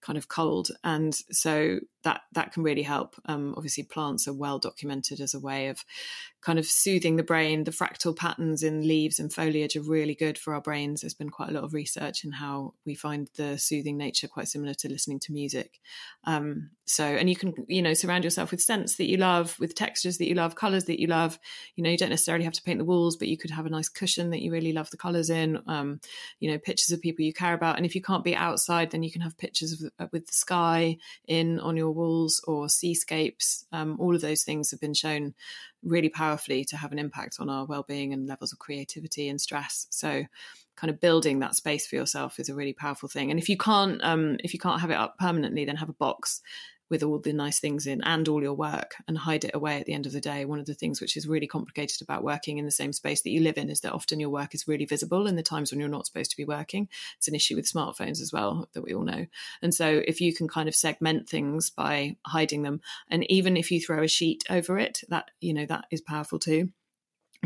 kind 0.00 0.16
of 0.16 0.28
cold, 0.28 0.68
and 0.82 1.14
so 1.30 1.80
that 2.02 2.22
that 2.32 2.52
can 2.52 2.62
really 2.62 2.82
help. 2.82 3.16
Um, 3.26 3.54
obviously, 3.56 3.84
plants 3.84 4.28
are 4.28 4.34
well 4.34 4.58
documented 4.58 5.20
as 5.20 5.34
a 5.34 5.40
way 5.40 5.68
of 5.68 5.84
kind 6.40 6.58
of 6.58 6.66
soothing 6.66 7.16
the 7.16 7.22
brain. 7.22 7.64
The 7.64 7.70
fractal 7.70 8.16
patterns 8.16 8.62
in 8.62 8.86
leaves 8.86 9.18
and 9.18 9.32
foliage 9.32 9.76
are 9.76 9.82
really 9.82 10.14
good 10.14 10.36
for 10.36 10.54
our 10.54 10.60
brains. 10.60 11.00
There's 11.00 11.14
been 11.14 11.30
quite 11.30 11.48
a 11.48 11.52
lot 11.52 11.64
of 11.64 11.72
research 11.72 12.24
in 12.24 12.32
how 12.32 12.74
we 12.84 12.94
find 12.94 13.28
the 13.36 13.58
soothing 13.58 13.96
nature 13.96 14.28
quite 14.28 14.48
similar 14.48 14.74
to 14.74 14.88
listening 14.88 15.20
to 15.20 15.32
music. 15.32 15.80
Um, 16.24 16.70
so, 16.84 17.04
and 17.04 17.30
you 17.30 17.36
can, 17.36 17.54
you 17.66 17.80
know, 17.80 17.94
surround 17.94 18.24
yourself 18.24 18.50
with 18.50 18.60
scents 18.60 18.96
that 18.96 19.08
you 19.08 19.16
love, 19.16 19.58
with 19.58 19.74
textures 19.74 20.18
that 20.18 20.28
you 20.28 20.34
love, 20.34 20.54
colors 20.54 20.84
that 20.84 21.00
you 21.00 21.06
love. 21.06 21.38
You 21.76 21.82
know, 21.82 21.90
you 21.90 21.96
don't 21.96 22.10
necessarily 22.10 22.44
have 22.44 22.52
to 22.54 22.62
paint 22.62 22.78
the 22.78 22.83
walls, 22.84 23.16
but 23.16 23.28
you 23.28 23.36
could 23.36 23.50
have 23.50 23.66
a 23.66 23.70
nice 23.70 23.88
cushion 23.88 24.30
that 24.30 24.42
you 24.42 24.52
really 24.52 24.72
love 24.72 24.90
the 24.90 24.96
colors 24.96 25.30
in. 25.30 25.60
Um, 25.66 26.00
you 26.40 26.50
know, 26.50 26.58
pictures 26.58 26.92
of 26.92 27.00
people 27.00 27.24
you 27.24 27.32
care 27.32 27.54
about. 27.54 27.76
And 27.76 27.86
if 27.86 27.94
you 27.94 28.02
can't 28.02 28.24
be 28.24 28.36
outside, 28.36 28.90
then 28.90 29.02
you 29.02 29.10
can 29.10 29.22
have 29.22 29.36
pictures 29.38 29.72
of, 29.72 29.90
uh, 29.98 30.08
with 30.12 30.26
the 30.26 30.32
sky 30.32 30.98
in 31.26 31.60
on 31.60 31.76
your 31.76 31.90
walls 31.90 32.40
or 32.46 32.68
seascapes. 32.68 33.66
Um, 33.72 33.96
all 33.98 34.14
of 34.14 34.20
those 34.20 34.42
things 34.42 34.70
have 34.70 34.80
been 34.80 34.94
shown 34.94 35.34
really 35.84 36.08
powerfully 36.08 36.64
to 36.64 36.76
have 36.76 36.92
an 36.92 36.98
impact 36.98 37.36
on 37.38 37.50
our 37.50 37.66
well-being 37.66 38.12
and 38.12 38.26
levels 38.26 38.52
of 38.52 38.58
creativity 38.58 39.28
and 39.28 39.40
stress 39.40 39.86
so 39.90 40.24
kind 40.76 40.90
of 40.90 41.00
building 41.00 41.38
that 41.38 41.54
space 41.54 41.86
for 41.86 41.94
yourself 41.94 42.40
is 42.40 42.48
a 42.48 42.54
really 42.54 42.72
powerful 42.72 43.08
thing 43.08 43.30
and 43.30 43.38
if 43.38 43.48
you 43.48 43.56
can't 43.56 44.02
um, 44.02 44.36
if 44.42 44.52
you 44.54 44.58
can't 44.58 44.80
have 44.80 44.90
it 44.90 44.96
up 44.96 45.18
permanently 45.18 45.64
then 45.64 45.76
have 45.76 45.88
a 45.88 45.94
box 45.94 46.40
with 46.90 47.02
all 47.02 47.18
the 47.18 47.32
nice 47.32 47.60
things 47.60 47.86
in 47.86 48.02
and 48.02 48.28
all 48.28 48.42
your 48.42 48.54
work 48.54 48.94
and 49.08 49.18
hide 49.18 49.44
it 49.44 49.54
away 49.54 49.80
at 49.80 49.86
the 49.86 49.94
end 49.94 50.06
of 50.06 50.12
the 50.12 50.20
day. 50.20 50.44
One 50.44 50.58
of 50.58 50.66
the 50.66 50.74
things 50.74 51.00
which 51.00 51.16
is 51.16 51.26
really 51.26 51.46
complicated 51.46 52.02
about 52.02 52.24
working 52.24 52.58
in 52.58 52.64
the 52.64 52.70
same 52.70 52.92
space 52.92 53.22
that 53.22 53.30
you 53.30 53.40
live 53.40 53.58
in 53.58 53.70
is 53.70 53.80
that 53.80 53.92
often 53.92 54.20
your 54.20 54.30
work 54.30 54.54
is 54.54 54.68
really 54.68 54.84
visible 54.84 55.26
in 55.26 55.36
the 55.36 55.42
times 55.42 55.70
when 55.70 55.80
you're 55.80 55.88
not 55.88 56.06
supposed 56.06 56.30
to 56.30 56.36
be 56.36 56.44
working. 56.44 56.88
It's 57.18 57.28
an 57.28 57.34
issue 57.34 57.56
with 57.56 57.70
smartphones 57.70 58.20
as 58.20 58.30
well 58.32 58.68
that 58.72 58.82
we 58.82 58.94
all 58.94 59.04
know. 59.04 59.26
And 59.62 59.74
so 59.74 60.02
if 60.06 60.20
you 60.20 60.34
can 60.34 60.48
kind 60.48 60.68
of 60.68 60.74
segment 60.74 61.28
things 61.28 61.70
by 61.70 62.16
hiding 62.26 62.62
them, 62.62 62.80
and 63.08 63.30
even 63.30 63.56
if 63.56 63.70
you 63.70 63.80
throw 63.80 64.02
a 64.02 64.08
sheet 64.08 64.44
over 64.50 64.78
it, 64.78 65.00
that, 65.08 65.30
you 65.40 65.54
know, 65.54 65.66
that 65.66 65.86
is 65.90 66.00
powerful 66.00 66.38
too 66.38 66.70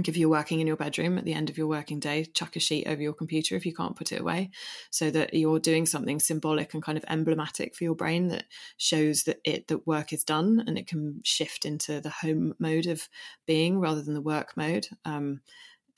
if 0.06 0.16
you're 0.16 0.28
working 0.28 0.60
in 0.60 0.66
your 0.66 0.76
bedroom 0.76 1.18
at 1.18 1.24
the 1.24 1.32
end 1.32 1.48
of 1.48 1.56
your 1.56 1.66
working 1.66 1.98
day, 1.98 2.26
chuck 2.26 2.54
a 2.56 2.60
sheet 2.60 2.86
over 2.86 3.00
your 3.00 3.14
computer 3.14 3.56
if 3.56 3.64
you 3.64 3.74
can't 3.74 3.96
put 3.96 4.12
it 4.12 4.20
away, 4.20 4.50
so 4.90 5.10
that 5.10 5.32
you're 5.32 5.58
doing 5.58 5.86
something 5.86 6.20
symbolic 6.20 6.74
and 6.74 6.82
kind 6.82 6.98
of 6.98 7.04
emblematic 7.08 7.74
for 7.74 7.84
your 7.84 7.94
brain 7.94 8.28
that 8.28 8.44
shows 8.76 9.24
that 9.24 9.40
it 9.44 9.66
that 9.68 9.86
work 9.86 10.12
is 10.12 10.22
done 10.22 10.62
and 10.66 10.78
it 10.78 10.86
can 10.86 11.20
shift 11.24 11.64
into 11.64 12.00
the 12.00 12.10
home 12.10 12.54
mode 12.58 12.86
of 12.86 13.08
being 13.46 13.80
rather 13.80 14.02
than 14.02 14.14
the 14.14 14.20
work 14.20 14.56
mode. 14.56 14.86
Um, 15.04 15.40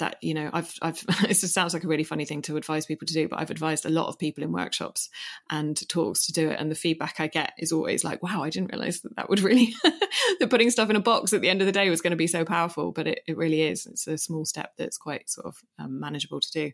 that 0.00 0.16
you 0.20 0.34
know 0.34 0.50
i've 0.52 0.74
i've 0.82 1.04
this 1.26 1.40
sounds 1.52 1.72
like 1.72 1.84
a 1.84 1.88
really 1.88 2.04
funny 2.04 2.24
thing 2.24 2.42
to 2.42 2.56
advise 2.56 2.86
people 2.86 3.06
to 3.06 3.14
do 3.14 3.28
but 3.28 3.38
i've 3.38 3.50
advised 3.50 3.86
a 3.86 3.90
lot 3.90 4.08
of 4.08 4.18
people 4.18 4.42
in 4.42 4.52
workshops 4.52 5.08
and 5.48 5.88
talks 5.88 6.26
to 6.26 6.32
do 6.32 6.50
it 6.50 6.58
and 6.58 6.70
the 6.70 6.74
feedback 6.74 7.20
i 7.20 7.26
get 7.26 7.52
is 7.58 7.72
always 7.72 8.04
like 8.04 8.22
wow 8.22 8.42
i 8.42 8.50
didn't 8.50 8.72
realize 8.72 9.00
that 9.00 9.14
that 9.16 9.30
would 9.30 9.40
really 9.40 9.74
that 10.40 10.50
putting 10.50 10.70
stuff 10.70 10.90
in 10.90 10.96
a 10.96 11.00
box 11.00 11.32
at 11.32 11.40
the 11.40 11.48
end 11.48 11.60
of 11.60 11.66
the 11.66 11.72
day 11.72 11.88
was 11.88 12.00
going 12.00 12.10
to 12.10 12.16
be 12.16 12.26
so 12.26 12.44
powerful 12.44 12.90
but 12.92 13.06
it, 13.06 13.20
it 13.26 13.36
really 13.36 13.62
is. 13.62 13.86
It's 13.86 14.06
a 14.06 14.18
small 14.18 14.44
step 14.44 14.72
that's 14.76 14.98
quite 14.98 15.28
sort 15.30 15.46
of 15.46 15.56
um, 15.78 16.00
manageable 16.00 16.40
to 16.40 16.50
do. 16.50 16.72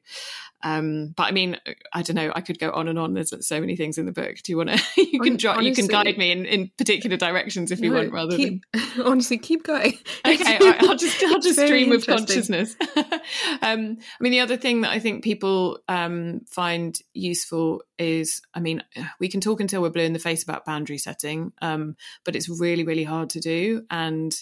Um, 0.63 1.15
but 1.17 1.25
i 1.25 1.31
mean 1.33 1.59
i 1.93 2.03
don't 2.03 2.17
know 2.17 2.33
i 2.35 2.41
could 2.41 2.59
go 2.59 2.71
on 2.71 2.89
and 2.89 2.99
on. 2.99 3.15
There's 3.15 3.33
so 3.47 3.61
many 3.61 3.77
things 3.77 3.99
in 3.99 4.07
the 4.07 4.13
book. 4.13 4.37
Do 4.43 4.53
you 4.53 4.57
want 4.57 4.71
to 4.71 4.83
you 4.97 5.21
can 5.21 5.39
honestly, 5.47 5.69
you 5.69 5.75
can 5.75 5.87
guide 5.87 6.19
me 6.19 6.33
in, 6.33 6.47
in 6.47 6.71
particular 6.77 7.17
directions 7.17 7.71
if 7.71 7.81
you 7.81 7.91
no, 7.91 7.97
want 7.97 8.13
rather 8.13 8.37
keep, 8.37 8.65
than 8.73 8.83
honestly 9.05 9.39
keep 9.39 9.65
going. 9.65 9.99
Okay 10.27 10.59
i'll 10.61 10.97
just 10.97 11.23
i'll 11.25 11.41
just 11.41 11.61
stream 11.61 11.91
with 11.91 12.07
consciousness 12.07 12.77
um, 13.63 13.99
I 13.99 14.21
mean, 14.21 14.33
the 14.33 14.41
other 14.41 14.57
thing 14.57 14.83
that 14.83 14.91
I 14.91 14.99
think 14.99 15.25
people 15.25 15.79
um, 15.89 16.41
find 16.49 16.99
useful 17.15 17.83
is, 17.99 18.41
I 18.55 18.61
mean, 18.61 18.83
we 19.21 19.29
can 19.29 19.41
talk 19.41 19.61
until 19.61 19.83
we're 19.83 19.91
blue 19.91 20.03
in 20.03 20.13
the 20.13 20.19
face 20.19 20.43
about 20.43 20.65
boundary 20.65 20.99
setting, 20.99 21.53
um, 21.63 21.97
but 22.25 22.37
it's 22.37 22.49
really, 22.49 22.85
really 22.85 23.05
hard 23.05 23.31
to 23.31 23.41
do. 23.41 23.85
And 23.91 24.35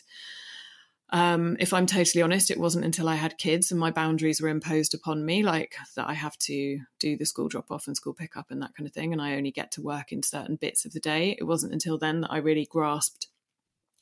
um, 1.11 1.57
if 1.61 1.73
I'm 1.73 1.87
totally 1.87 2.23
honest, 2.23 2.51
it 2.51 2.59
wasn't 2.59 2.85
until 2.85 3.09
I 3.09 3.15
had 3.15 3.39
kids 3.39 3.71
and 3.71 3.79
my 3.79 3.91
boundaries 3.91 4.41
were 4.41 4.49
imposed 4.49 4.95
upon 4.95 5.25
me, 5.25 5.43
like 5.43 5.77
that 5.97 6.09
I 6.09 6.15
have 6.15 6.37
to 6.39 6.81
do 6.99 7.17
the 7.17 7.27
school 7.27 7.49
drop 7.49 7.71
off 7.71 7.87
and 7.87 7.97
school 7.97 8.15
pick 8.15 8.37
up 8.37 8.51
and 8.51 8.61
that 8.63 8.75
kind 8.75 8.87
of 8.87 8.93
thing, 8.93 9.13
and 9.13 9.23
I 9.23 9.37
only 9.37 9.51
get 9.51 9.71
to 9.73 9.83
work 9.83 10.13
in 10.13 10.23
certain 10.23 10.57
bits 10.57 10.85
of 10.85 10.93
the 10.93 11.01
day. 11.01 11.37
It 11.39 11.45
wasn't 11.45 11.73
until 11.73 11.99
then 11.99 12.23
that 12.23 12.33
I 12.33 12.39
really 12.39 12.67
grasped 12.67 13.29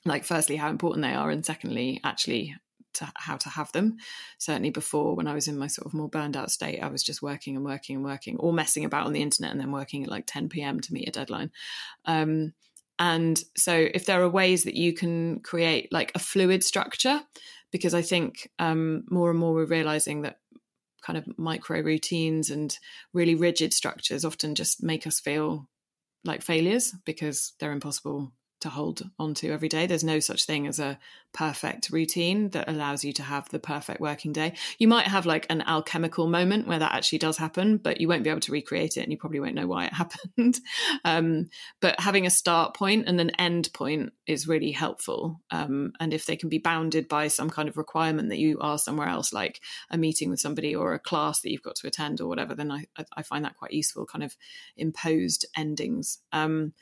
like 0.04 0.24
firstly 0.24 0.56
how 0.56 0.68
important 0.68 1.02
they 1.02 1.14
are 1.14 1.30
and 1.30 1.44
secondly 1.44 2.00
actually 2.02 2.56
to 2.94 3.10
how 3.16 3.36
to 3.36 3.48
have 3.48 3.72
them. 3.72 3.96
Certainly 4.38 4.70
before, 4.70 5.14
when 5.14 5.26
I 5.26 5.34
was 5.34 5.48
in 5.48 5.58
my 5.58 5.66
sort 5.66 5.86
of 5.86 5.94
more 5.94 6.08
burned 6.08 6.36
out 6.36 6.50
state, 6.50 6.80
I 6.80 6.88
was 6.88 7.02
just 7.02 7.22
working 7.22 7.56
and 7.56 7.64
working 7.64 7.96
and 7.96 8.04
working, 8.04 8.36
or 8.38 8.52
messing 8.52 8.84
about 8.84 9.06
on 9.06 9.12
the 9.12 9.22
internet 9.22 9.52
and 9.52 9.60
then 9.60 9.72
working 9.72 10.04
at 10.04 10.10
like 10.10 10.24
10 10.26 10.48
p.m. 10.48 10.80
to 10.80 10.92
meet 10.92 11.08
a 11.08 11.12
deadline. 11.12 11.50
Um, 12.04 12.52
and 12.98 13.42
so, 13.56 13.88
if 13.94 14.06
there 14.06 14.22
are 14.22 14.28
ways 14.28 14.64
that 14.64 14.74
you 14.74 14.92
can 14.92 15.40
create 15.40 15.92
like 15.92 16.12
a 16.14 16.18
fluid 16.18 16.62
structure, 16.62 17.20
because 17.70 17.94
I 17.94 18.02
think 18.02 18.50
um, 18.58 19.04
more 19.10 19.30
and 19.30 19.38
more 19.38 19.54
we're 19.54 19.64
realizing 19.64 20.22
that 20.22 20.38
kind 21.02 21.18
of 21.18 21.26
micro 21.36 21.80
routines 21.80 22.50
and 22.50 22.78
really 23.12 23.34
rigid 23.34 23.74
structures 23.74 24.24
often 24.24 24.54
just 24.54 24.82
make 24.82 25.06
us 25.06 25.18
feel 25.20 25.68
like 26.24 26.42
failures 26.42 26.94
because 27.04 27.54
they're 27.58 27.72
impossible 27.72 28.32
to 28.62 28.68
hold 28.68 29.08
onto 29.18 29.50
every 29.50 29.68
day. 29.68 29.86
There's 29.86 30.04
no 30.04 30.20
such 30.20 30.44
thing 30.44 30.66
as 30.66 30.78
a 30.78 30.98
perfect 31.32 31.90
routine 31.90 32.50
that 32.50 32.68
allows 32.68 33.04
you 33.04 33.12
to 33.14 33.22
have 33.22 33.48
the 33.48 33.58
perfect 33.58 34.00
working 34.00 34.32
day. 34.32 34.54
You 34.78 34.88
might 34.88 35.06
have 35.06 35.26
like 35.26 35.46
an 35.50 35.62
alchemical 35.62 36.28
moment 36.28 36.66
where 36.66 36.78
that 36.78 36.94
actually 36.94 37.18
does 37.18 37.36
happen, 37.36 37.78
but 37.78 38.00
you 38.00 38.08
won't 38.08 38.24
be 38.24 38.30
able 38.30 38.40
to 38.40 38.52
recreate 38.52 38.96
it 38.96 39.02
and 39.02 39.10
you 39.10 39.18
probably 39.18 39.40
won't 39.40 39.54
know 39.54 39.66
why 39.66 39.86
it 39.86 39.92
happened. 39.94 40.58
um, 41.04 41.48
but 41.80 41.98
having 41.98 42.26
a 42.26 42.30
start 42.30 42.74
point 42.74 43.08
and 43.08 43.20
an 43.20 43.30
end 43.30 43.70
point 43.72 44.12
is 44.26 44.48
really 44.48 44.72
helpful. 44.72 45.40
Um, 45.50 45.92
and 46.00 46.12
if 46.12 46.26
they 46.26 46.36
can 46.36 46.48
be 46.48 46.58
bounded 46.58 47.08
by 47.08 47.28
some 47.28 47.50
kind 47.50 47.68
of 47.68 47.76
requirement 47.76 48.28
that 48.28 48.38
you 48.38 48.58
are 48.60 48.78
somewhere 48.78 49.08
else, 49.08 49.32
like 49.32 49.60
a 49.90 49.98
meeting 49.98 50.30
with 50.30 50.40
somebody 50.40 50.74
or 50.74 50.94
a 50.94 50.98
class 50.98 51.40
that 51.40 51.50
you've 51.50 51.62
got 51.62 51.76
to 51.76 51.86
attend 51.86 52.20
or 52.20 52.28
whatever, 52.28 52.54
then 52.54 52.70
I, 52.70 52.86
I 53.16 53.22
find 53.22 53.44
that 53.44 53.56
quite 53.56 53.72
useful, 53.72 54.06
kind 54.06 54.24
of 54.24 54.36
imposed 54.76 55.46
endings. 55.56 56.18
Um, 56.32 56.74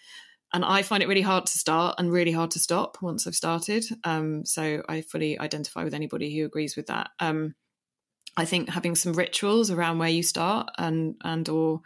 and 0.52 0.64
I 0.64 0.83
find 0.83 1.02
it 1.02 1.09
really 1.09 1.21
hard 1.21 1.47
to 1.47 1.59
start 1.59 1.97
and 1.99 2.11
really 2.11 2.33
hard 2.33 2.50
to 2.52 2.59
stop 2.59 2.99
once 3.00 3.26
I've 3.26 3.35
started. 3.35 3.85
Um, 4.04 4.45
so 4.45 4.83
I 4.88 5.02
fully 5.02 5.38
identify 5.38 5.85
with 5.85 5.95
anybody 5.95 6.37
who 6.37 6.45
agrees 6.45 6.76
with 6.76 6.87
that. 6.87 7.11
Um, 7.21 7.54
I 8.37 8.45
think 8.45 8.69
having 8.69 8.95
some 8.95 9.12
rituals 9.12 9.71
around 9.71 9.99
where 9.99 10.09
you 10.09 10.23
start 10.23 10.71
and 10.78 11.16
and 11.23 11.49
or 11.49 11.80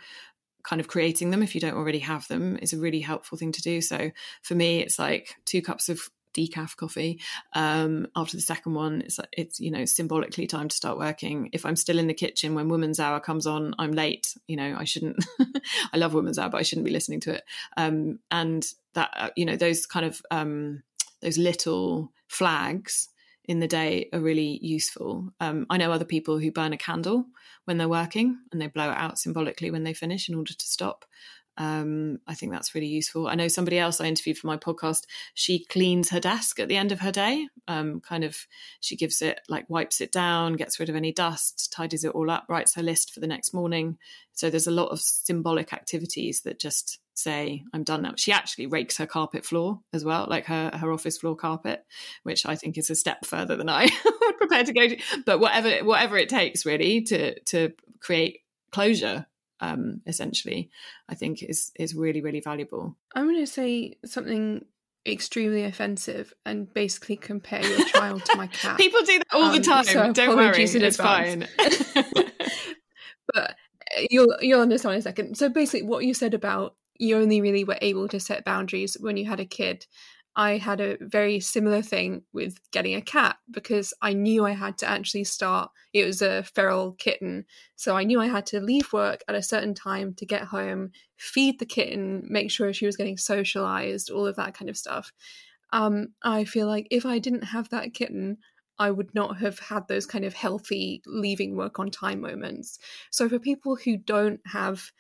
kind 0.62 0.80
of 0.80 0.88
creating 0.88 1.30
them 1.30 1.42
if 1.42 1.54
you 1.54 1.61
don't 1.61 1.76
already 1.76 1.99
have 1.99 2.26
them 2.28 2.59
is 2.61 2.73
a 2.73 2.78
really 2.78 3.00
helpful 3.00 3.37
thing 3.37 3.52
to 3.52 3.62
do. 3.62 3.80
So 3.80 4.11
for 4.42 4.54
me, 4.54 4.80
it's 4.80 4.99
like 4.99 5.37
two 5.44 5.61
cups 5.61 5.88
of 5.88 6.09
decaf 6.35 6.76
coffee. 6.76 7.21
Um, 7.55 8.09
after 8.14 8.37
the 8.37 8.43
second 8.43 8.75
one, 8.75 9.03
it's 9.03 9.21
it's 9.33 9.61
you 9.61 9.71
know 9.71 9.85
symbolically 9.85 10.47
time 10.47 10.69
to 10.69 10.76
start 10.76 10.99
working. 10.99 11.50
If 11.53 11.64
I'm 11.64 11.76
still 11.76 11.99
in 11.99 12.07
the 12.07 12.14
kitchen 12.14 12.55
when 12.55 12.69
Woman's 12.69 13.00
Hour 13.00 13.21
comes 13.21 13.47
on, 13.47 13.75
I'm 13.79 13.93
late. 13.93 14.37
You 14.47 14.57
know, 14.57 14.76
I 14.79 14.85
shouldn't. 14.85 15.25
I 15.93 15.97
love 15.97 16.14
Woman's 16.14 16.38
Hour, 16.38 16.50
but 16.50 16.59
I 16.59 16.62
shouldn't 16.62 16.87
be 16.87 16.93
listening 16.93 17.21
to 17.21 17.35
it. 17.35 17.45
Um, 17.76 18.19
and 18.31 18.67
that 18.95 19.11
uh, 19.17 19.31
you 19.37 19.45
know 19.45 19.57
those 19.57 19.87
kind 19.87 20.07
of 20.07 20.21
um, 20.31 20.83
those 21.23 21.38
little 21.38 22.12
flags 22.29 23.09
in 23.47 23.61
the 23.61 23.69
day 23.69 24.09
are 24.12 24.21
really 24.21 24.59
useful. 24.62 25.31
Um, 25.41 25.67
I 25.69 25.76
know 25.76 25.93
other 25.93 26.05
people 26.05 26.38
who 26.38 26.50
burn 26.50 26.73
a 26.73 26.79
candle 26.79 27.26
when 27.67 27.79
they're 27.79 27.88
working 27.88 28.38
and 28.53 28.61
they 28.61 28.69
blow 28.69 28.91
it 28.91 28.97
out 28.97 29.19
symbolically 29.19 29.71
when 29.71 29.85
they 29.85 29.93
finish 29.93 30.29
in 30.29 30.35
order 30.35 30.55
to 30.55 30.67
stop. 30.67 31.05
Um, 31.57 32.19
I 32.27 32.35
think 32.35 32.53
that's 32.53 32.75
really 32.75 32.89
useful. 32.89 33.29
I 33.29 33.35
know 33.35 33.49
somebody 33.49 33.79
else 33.79 34.01
I 34.01 34.07
interviewed 34.07 34.39
for 34.39 34.47
my 34.47 34.57
podcast. 34.57 35.05
She 35.35 35.65
cleans 35.65 36.11
her 36.11 36.21
desk 36.21 36.59
at 36.59 36.69
the 36.69 36.77
end 36.77 36.93
of 36.93 37.01
her 37.01 37.13
day. 37.13 37.49
Um, 37.69 38.01
kind 38.01 38.25
of, 38.25 38.37
she 38.81 38.97
gives 38.97 39.23
it 39.23 39.41
like 39.49 39.69
wipes 39.71 40.01
it 40.01 40.13
down, 40.13 40.55
gets 40.55 40.81
rid 40.81 40.89
of 40.89 40.97
any 40.97 41.13
dust, 41.13 41.73
tidies 41.73 42.05
it 42.05 42.13
all 42.13 42.31
up, 42.31 42.47
writes 42.49 42.75
her 42.75 42.83
list 42.83 43.13
for 43.13 43.21
the 43.21 43.27
next 43.27 43.55
morning. 43.55 43.99
So 44.33 44.51
there's 44.51 44.67
a 44.67 44.73
lot 44.73 44.89
of 44.89 45.01
symbolic 45.01 45.73
activities 45.73 46.43
that 46.43 46.59
just 46.59 46.99
say 47.15 47.63
I'm 47.73 47.85
done 47.85 48.03
now. 48.03 48.15
She 48.17 48.33
actually 48.33 48.67
rakes 48.67 48.97
her 48.99 49.07
carpet 49.07 49.47
floor 49.47 49.81
as 49.93 50.05
well, 50.05 50.27
like 50.29 50.47
her 50.47 50.71
her 50.75 50.93
office 50.93 51.19
floor 51.19 51.37
carpet, 51.37 51.85
which 52.25 52.45
I 52.45 52.57
think 52.57 52.77
is 52.77 52.91
a 52.91 52.97
step 52.97 53.25
further 53.25 53.57
than 53.57 53.69
I 53.69 53.89
would 54.05 54.39
prepare 54.39 54.65
to 54.65 54.73
go 54.73 54.89
to. 54.89 54.99
But 55.25 55.39
whatever 55.39 55.85
whatever 55.85 56.17
it 56.19 56.29
takes 56.29 56.67
really 56.67 57.03
to 57.03 57.39
to 57.41 57.73
create 58.01 58.41
closure 58.73 59.27
um, 59.61 60.01
essentially, 60.07 60.71
I 61.09 61.15
think 61.15 61.43
is 61.43 61.73
is 61.79 61.95
really 61.95 62.21
really 62.21 62.41
valuable. 62.41 62.97
I'm 63.15 63.25
going 63.25 63.45
to 63.45 63.47
say 63.47 63.99
something 64.05 64.65
extremely 65.07 65.65
offensive 65.65 66.33
and 66.47 66.73
basically 66.73 67.17
compare 67.17 67.65
your 67.65 67.85
child 67.89 68.25
to 68.25 68.37
my 68.37 68.47
cat. 68.47 68.79
People 68.79 69.01
do 69.01 69.19
that 69.19 69.27
all 69.33 69.45
um, 69.45 69.57
the 69.57 69.63
time. 69.63 69.85
So 69.85 70.13
Don't 70.13 70.37
worry, 70.37 70.63
it's 70.63 70.97
fine. 70.97 71.47
but 73.33 73.51
uh, 73.97 74.01
you'll 74.11 74.37
you'll 74.41 74.63
understand 74.63 74.95
in 74.95 74.99
a 75.01 75.03
second. 75.03 75.37
So 75.37 75.49
basically, 75.49 75.87
what 75.87 76.05
you 76.05 76.15
said 76.15 76.35
about 76.35 76.77
you 76.97 77.17
only 77.17 77.41
really 77.41 77.65
were 77.65 77.79
able 77.81 78.09
to 78.09 78.21
set 78.21 78.45
boundaries 78.45 78.97
when 78.99 79.17
you 79.17 79.27
had 79.27 79.41
a 79.41 79.45
kid 79.45 79.87
I 80.37 80.57
had 80.57 80.81
a 80.81 80.99
very 81.00 81.38
similar 81.38 81.81
thing 81.81 82.23
with 82.33 82.59
getting 82.73 82.95
a 82.95 83.00
cat 83.00 83.37
because 83.50 83.95
I 84.03 84.14
knew 84.14 84.45
I 84.45 84.50
had 84.53 84.76
to 84.79 84.88
actually 84.88 85.25
start. 85.25 85.71
It 85.93 86.05
was 86.05 86.23
a 86.23 86.43
feral 86.43 86.93
kitten. 86.93 87.45
So 87.76 87.97
I 87.97 88.03
knew 88.03 88.21
I 88.21 88.26
had 88.26 88.47
to 88.47 88.61
leave 88.61 88.93
work 88.93 89.23
at 89.29 89.37
a 89.37 89.43
certain 89.43 89.75
time 89.75 90.14
to 90.14 90.26
get 90.26 90.43
home, 90.43 90.91
feed 91.17 91.61
the 91.61 91.67
kitten, 91.67 92.26
make 92.29 92.50
sure 92.50 92.73
she 92.73 92.87
was 92.87 92.97
getting 92.97 93.17
socialized, 93.17 94.11
all 94.11 94.26
of 94.26 94.37
that 94.37 94.55
kind 94.55 94.69
of 94.69 94.76
stuff. 94.76 95.12
Um, 95.73 96.09
I 96.23 96.45
feel 96.45 96.67
like 96.67 96.88
if 96.91 97.07
I 97.07 97.19
didn't 97.19 97.45
have 97.45 97.69
that 97.71 97.95
kitten, 97.95 98.38
I 98.79 98.91
would 98.91 99.14
not 99.14 99.37
have 99.38 99.61
had 99.61 99.87
those 99.87 100.07
kind 100.07 100.25
of 100.25 100.35
healthy 100.35 101.00
leaving 101.07 101.57
work 101.57 101.79
on 101.79 101.91
time 101.91 102.21
moments. 102.21 102.79
So 103.11 103.29
for 103.29 103.38
people 103.38 103.76
who 103.76 103.97
don't 103.97 104.41
have 104.47 104.91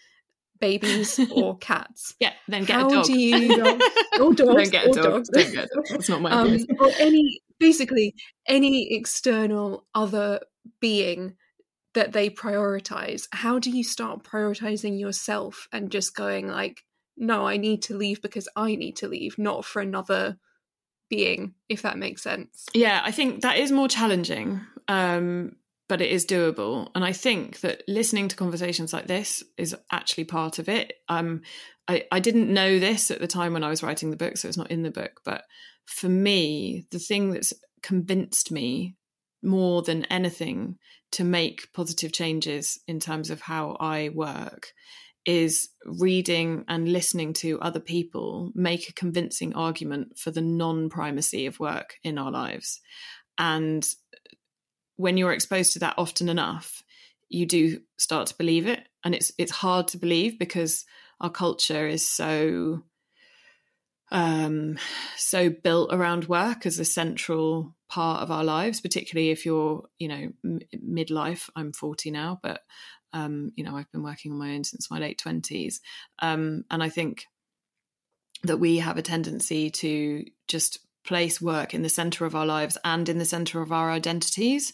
babies 0.60 1.20
or 1.32 1.56
cats. 1.60 2.14
Yeah, 2.20 2.32
then 2.48 2.64
get 2.64 2.76
How 2.76 2.88
a 2.88 2.90
dog. 2.90 3.04
do 3.06 3.18
you 3.18 3.52
or 4.20 4.34
dogs? 4.34 4.36
Don't 4.36 4.70
get 4.70 4.86
a 4.86 4.90
dog. 4.92 5.04
Dogs. 5.04 5.28
Don't 5.30 5.52
get 5.52 5.64
a 5.64 5.74
dog. 5.74 5.84
That's 5.90 6.08
not 6.08 6.22
my 6.22 6.30
um, 6.30 6.58
Or 6.80 6.90
any 6.98 7.40
basically 7.58 8.14
any 8.46 8.94
external 8.94 9.86
other 9.94 10.40
being 10.80 11.36
that 11.94 12.12
they 12.12 12.28
prioritize. 12.28 13.26
How 13.32 13.58
do 13.58 13.70
you 13.70 13.84
start 13.84 14.24
prioritizing 14.24 14.98
yourself 14.98 15.68
and 15.72 15.90
just 15.90 16.14
going 16.16 16.48
like, 16.48 16.82
no, 17.16 17.46
I 17.46 17.56
need 17.56 17.82
to 17.82 17.96
leave 17.96 18.20
because 18.20 18.48
I 18.56 18.74
need 18.74 18.96
to 18.96 19.08
leave, 19.08 19.38
not 19.38 19.64
for 19.64 19.80
another 19.80 20.36
being, 21.08 21.54
if 21.68 21.82
that 21.82 21.98
makes 21.98 22.22
sense. 22.22 22.66
Yeah, 22.74 23.00
I 23.04 23.12
think 23.12 23.42
that 23.42 23.58
is 23.58 23.70
more 23.70 23.88
challenging. 23.88 24.60
Um, 24.88 25.56
but 25.88 26.00
it 26.00 26.10
is 26.10 26.26
doable. 26.26 26.88
And 26.94 27.04
I 27.04 27.12
think 27.12 27.60
that 27.60 27.82
listening 27.86 28.28
to 28.28 28.36
conversations 28.36 28.92
like 28.92 29.06
this 29.06 29.42
is 29.58 29.76
actually 29.92 30.24
part 30.24 30.58
of 30.58 30.68
it. 30.68 30.94
Um, 31.08 31.42
I, 31.88 32.04
I 32.10 32.20
didn't 32.20 32.52
know 32.52 32.78
this 32.78 33.10
at 33.10 33.20
the 33.20 33.26
time 33.26 33.52
when 33.52 33.64
I 33.64 33.68
was 33.68 33.82
writing 33.82 34.10
the 34.10 34.16
book, 34.16 34.36
so 34.36 34.48
it's 34.48 34.56
not 34.56 34.70
in 34.70 34.82
the 34.82 34.90
book. 34.90 35.20
But 35.24 35.44
for 35.84 36.08
me, 36.08 36.86
the 36.90 36.98
thing 36.98 37.30
that's 37.30 37.52
convinced 37.82 38.50
me 38.50 38.96
more 39.42 39.82
than 39.82 40.06
anything 40.06 40.78
to 41.12 41.24
make 41.24 41.72
positive 41.74 42.12
changes 42.12 42.80
in 42.88 42.98
terms 42.98 43.30
of 43.30 43.42
how 43.42 43.76
I 43.78 44.08
work 44.08 44.72
is 45.26 45.68
reading 45.84 46.64
and 46.68 46.88
listening 46.88 47.32
to 47.32 47.60
other 47.60 47.80
people 47.80 48.50
make 48.54 48.88
a 48.88 48.94
convincing 48.94 49.54
argument 49.54 50.18
for 50.18 50.30
the 50.30 50.42
non 50.42 50.88
primacy 50.88 51.46
of 51.46 51.60
work 51.60 51.94
in 52.02 52.18
our 52.18 52.30
lives. 52.30 52.80
And 53.38 53.86
when 54.96 55.16
you're 55.16 55.32
exposed 55.32 55.72
to 55.74 55.78
that 55.80 55.94
often 55.98 56.28
enough, 56.28 56.82
you 57.28 57.46
do 57.46 57.80
start 57.98 58.28
to 58.28 58.36
believe 58.36 58.66
it. 58.66 58.80
And 59.04 59.14
it's 59.14 59.32
it's 59.38 59.52
hard 59.52 59.88
to 59.88 59.98
believe 59.98 60.38
because 60.38 60.84
our 61.20 61.30
culture 61.30 61.86
is 61.86 62.08
so 62.08 62.82
um, 64.10 64.78
so 65.16 65.50
built 65.50 65.92
around 65.92 66.28
work 66.28 66.66
as 66.66 66.78
a 66.78 66.84
central 66.84 67.74
part 67.88 68.22
of 68.22 68.30
our 68.30 68.44
lives, 68.44 68.80
particularly 68.80 69.30
if 69.30 69.44
you're, 69.44 69.88
you 69.98 70.08
know, 70.08 70.32
m- 70.44 70.60
midlife. 70.74 71.48
I'm 71.56 71.72
40 71.72 72.10
now, 72.10 72.38
but 72.42 72.60
um, 73.12 73.52
you 73.56 73.64
know, 73.64 73.76
I've 73.76 73.90
been 73.92 74.02
working 74.02 74.32
on 74.32 74.38
my 74.38 74.54
own 74.54 74.64
since 74.64 74.90
my 74.90 74.98
late 74.98 75.20
20s, 75.24 75.80
um, 76.20 76.64
and 76.70 76.82
I 76.82 76.88
think 76.88 77.26
that 78.42 78.58
we 78.58 78.78
have 78.78 78.98
a 78.98 79.02
tendency 79.02 79.70
to 79.70 80.24
just 80.48 80.78
place 81.04 81.40
work 81.40 81.74
in 81.74 81.82
the 81.82 81.88
center 81.88 82.24
of 82.24 82.34
our 82.34 82.46
lives 82.46 82.78
and 82.84 83.08
in 83.08 83.18
the 83.18 83.24
center 83.24 83.60
of 83.62 83.72
our 83.72 83.90
identities. 83.90 84.72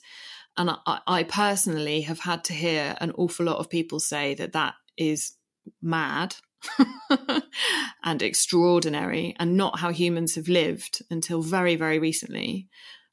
And 0.56 0.70
I, 0.86 1.00
I, 1.06 1.22
personally 1.22 2.02
have 2.02 2.20
had 2.20 2.44
to 2.44 2.52
hear 2.52 2.96
an 3.00 3.12
awful 3.12 3.46
lot 3.46 3.58
of 3.58 3.70
people 3.70 4.00
say 4.00 4.34
that 4.34 4.52
that 4.52 4.74
is 4.96 5.34
mad 5.80 6.34
and 8.04 8.22
extraordinary 8.22 9.34
and 9.38 9.56
not 9.56 9.78
how 9.78 9.90
humans 9.90 10.34
have 10.34 10.48
lived 10.48 11.02
until 11.10 11.42
very, 11.42 11.76
very 11.76 11.98
recently. 11.98 12.68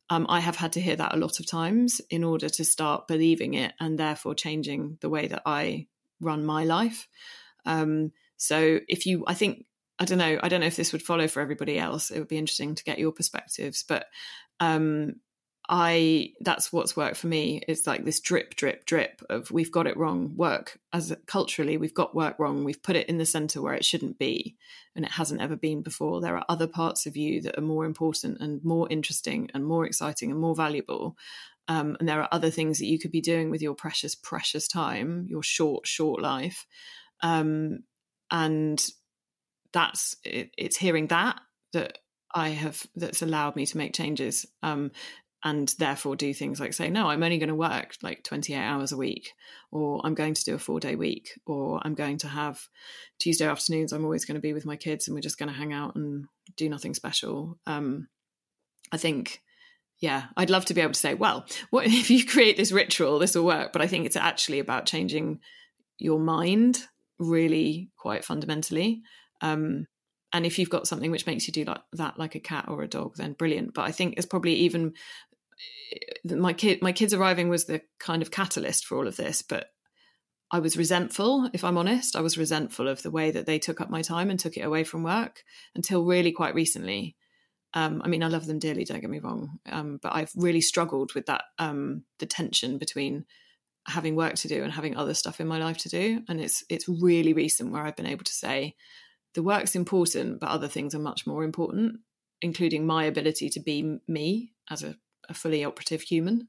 Um, 0.10 0.26
I 0.30 0.40
have 0.40 0.56
had 0.56 0.74
to 0.74 0.82
hear 0.82 0.96
that 0.96 1.14
a 1.14 1.18
lot 1.18 1.40
of 1.40 1.50
times 1.50 2.02
in 2.10 2.24
order 2.24 2.50
to 2.50 2.66
start 2.66 3.08
believing 3.08 3.54
it 3.54 3.74
and 3.80 3.98
therefore 3.98 4.36
changing 4.36 4.98
the 5.02 5.10
way 5.10 5.28
that 5.28 5.44
I 5.46 5.88
run 6.20 6.46
my 6.46 6.64
life. 6.64 7.08
Um, 7.66 8.12
so 8.38 8.80
if 8.88 9.06
you, 9.06 9.26
I 9.28 9.34
think 9.34 9.66
I 10.00 10.06
don't 10.06 10.18
know. 10.18 10.40
I 10.42 10.50
don't 10.50 10.62
know 10.62 10.68
if 10.68 10.76
this 10.76 10.92
would 10.92 11.02
follow 11.02 11.28
for 11.28 11.42
everybody 11.42 11.80
else. 11.80 12.12
It 12.12 12.20
would 12.20 12.28
be 12.28 12.38
interesting 12.38 12.76
to 12.76 12.84
get 12.84 13.00
your 13.00 13.12
perspectives, 13.12 13.84
but 13.84 14.06
um, 14.60 15.16
I 15.70 16.34
that's 16.40 16.72
what's 16.72 16.96
worked 16.96 17.18
for 17.18 17.28
me. 17.28 17.62
It's 17.68 17.86
like 17.88 18.06
this 18.06 18.22
drip, 18.22 18.56
drip, 18.56 18.86
drip 18.86 19.22
of 19.30 19.52
we've 19.52 19.72
got 19.72 19.88
it 19.88 19.98
wrong. 19.98 20.34
Work 20.36 20.80
as 20.94 21.16
culturally, 21.26 21.78
we've 21.78 21.94
got 21.94 22.16
work 22.16 22.38
wrong. 22.40 22.64
We've 22.64 22.82
put 22.82 22.96
it 22.96 23.10
in 23.10 23.18
the 23.18 23.26
center 23.26 23.62
where 23.62 23.74
it 23.74 23.84
shouldn't 23.84 24.18
be, 24.18 24.56
and 24.96 25.04
it 25.04 25.12
hasn't 25.12 25.42
ever 25.42 25.58
been 25.58 25.82
before. 25.82 26.22
There 26.22 26.38
are 26.38 26.46
other 26.48 26.68
parts 26.68 27.06
of 27.06 27.18
you 27.18 27.42
that 27.42 27.58
are 27.58 27.62
more 27.62 27.86
important 27.86 28.40
and 28.40 28.64
more 28.64 28.88
interesting 28.90 29.50
and 29.54 29.66
more 29.66 29.86
exciting 29.86 30.32
and 30.32 30.40
more 30.40 30.56
valuable. 30.56 31.18
Um, 31.68 31.98
and 32.00 32.08
there 32.08 32.22
are 32.22 32.30
other 32.32 32.50
things 32.50 32.80
that 32.80 32.86
you 32.86 32.98
could 32.98 33.12
be 33.12 33.20
doing 33.20 33.50
with 33.50 33.62
your 33.62 33.76
precious, 33.76 34.16
precious 34.16 34.70
time, 34.70 35.26
your 35.28 35.44
short, 35.44 35.86
short 35.86 36.22
life. 36.22 36.66
Um, 37.22 37.80
and 38.32 38.86
that's 39.74 40.16
it, 40.24 40.52
it's 40.58 40.78
hearing 40.78 41.08
that 41.08 41.40
that 41.74 42.00
I 42.34 42.50
have 42.50 42.86
that's 42.96 43.22
allowed 43.22 43.56
me 43.56 43.66
to 43.66 43.78
make 43.78 43.94
changes. 43.94 44.46
Um, 44.64 44.92
and 45.44 45.74
therefore 45.78 46.16
do 46.16 46.34
things 46.34 46.60
like 46.60 46.74
say 46.74 46.90
no 46.90 47.08
i'm 47.10 47.24
only 47.24 47.38
going 47.38 47.50
to 47.50 47.56
work 47.56 47.96
like 48.02 48.24
28 48.24 48.58
hours 48.58 48.92
a 48.92 48.98
week 48.98 49.34
or 49.72 50.02
i'm 50.04 50.16
going 50.16 50.34
to 50.34 50.44
do 50.44 50.56
a 50.56 50.60
four 50.60 50.80
day 50.80 50.96
week 50.96 51.40
or 51.46 51.80
i'm 51.84 51.94
going 51.94 52.18
to 52.18 52.28
have 52.28 52.68
tuesday 53.20 53.46
afternoons 53.46 53.94
i'm 53.94 54.04
always 54.04 54.26
going 54.26 54.36
to 54.36 54.42
be 54.42 54.54
with 54.54 54.66
my 54.66 54.76
kids 54.76 55.08
and 55.08 55.16
we're 55.16 55.22
just 55.22 55.38
going 55.38 55.50
to 55.50 55.58
hang 55.58 55.74
out 55.74 55.96
and 55.96 56.26
do 56.56 56.68
nothing 56.68 56.94
special 56.94 57.58
um, 57.68 58.08
i 58.92 58.98
think 58.98 59.42
yeah 60.00 60.26
i'd 60.38 60.50
love 60.50 60.66
to 60.66 60.74
be 60.74 60.82
able 60.82 60.94
to 60.94 61.00
say 61.00 61.14
well 61.14 61.46
what 61.70 61.86
if 61.88 62.10
you 62.10 62.26
create 62.26 62.58
this 62.58 62.72
ritual 62.72 63.20
this 63.20 63.36
will 63.36 63.46
work 63.46 63.72
but 63.72 63.82
i 63.82 63.88
think 63.88 64.06
it's 64.06 64.16
actually 64.16 64.60
about 64.60 64.86
changing 64.86 65.40
your 66.00 66.20
mind 66.20 66.86
really 67.20 67.90
quite 67.98 68.26
fundamentally 68.26 69.02
um, 69.42 69.86
and 70.34 70.46
if 70.46 70.60
you've 70.60 70.70
got 70.70 70.88
something 70.88 71.12
which 71.12 71.26
makes 71.26 71.48
you 71.48 71.54
do 71.54 71.64
like 71.64 71.82
that 71.94 72.20
like 72.20 72.36
a 72.36 72.40
cat 72.40 72.66
or 72.68 72.82
a 72.82 72.88
dog 72.88 73.16
then 73.16 73.34
brilliant. 73.34 73.74
But 73.74 73.84
i 73.84 73.92
think 73.92 74.16
it's 74.18 74.26
probably 74.26 74.54
even 74.56 74.94
my 76.26 76.54
kid 76.54 76.82
my 76.82 76.92
kids 76.92 77.14
arriving 77.14 77.50
was 77.50 77.66
the 77.66 77.82
kind 78.00 78.22
of 78.22 78.32
catalyst 78.32 78.86
for 78.86 78.98
all 78.98 79.08
of 79.08 79.16
this 79.16 79.42
but 79.42 79.68
i 80.52 80.60
was 80.60 80.78
resentful 80.78 81.50
if 81.54 81.64
i'm 81.64 81.78
honest. 81.78 82.16
I 82.16 82.22
was 82.22 82.38
resentful 82.38 82.88
of 82.88 83.02
the 83.02 83.12
way 83.12 83.32
that 83.32 83.46
they 83.46 83.60
took 83.60 83.82
up 83.82 83.90
my 83.90 84.02
time 84.02 84.30
and 84.30 84.40
took 84.40 84.58
it 84.58 84.62
away 84.62 84.84
from 84.84 85.04
work 85.04 85.44
until 85.76 86.06
really 86.06 86.32
quite 86.32 86.56
recently. 86.56 87.16
Um, 87.74 88.02
i 88.04 88.08
mean 88.08 88.24
i 88.24 88.28
love 88.28 88.46
them 88.48 88.60
dearly 88.60 88.86
don't 88.86 89.02
get 89.02 89.10
me 89.10 89.20
wrong 89.20 89.60
um, 89.70 90.00
but 90.02 90.16
i've 90.16 90.32
really 90.36 90.62
struggled 90.62 91.14
with 91.14 91.26
that 91.26 91.44
um, 91.60 92.04
the 92.20 92.26
tension 92.26 92.78
between 92.78 93.26
having 93.88 94.16
work 94.16 94.36
to 94.36 94.48
do 94.48 94.64
and 94.64 94.74
having 94.74 94.96
other 94.96 95.14
stuff 95.14 95.40
in 95.40 95.48
my 95.48 95.58
life 95.58 95.78
to 95.78 95.90
do. 95.90 96.22
And 96.28 96.42
it's 96.42 96.64
it's 96.70 96.88
really 96.90 97.34
recent 97.34 97.72
where 97.72 97.84
i've 97.84 97.96
been 97.96 98.06
able 98.06 98.26
to 98.26 98.34
say 98.34 98.76
the 99.38 99.44
work's 99.44 99.76
important 99.76 100.42
but 100.42 100.50
other 100.50 100.68
things 100.68 100.94
are 100.94 101.00
much 101.00 101.26
more 101.26 101.46
important 101.46 102.00
including 102.42 102.86
my 102.86 103.06
ability 103.06 103.50
to 103.50 103.62
be 103.62 104.00
me 104.08 104.52
as 104.70 104.84
a 104.84 104.96
a 105.30 105.34
fully 105.34 105.64
operative 105.64 106.02
human 106.02 106.48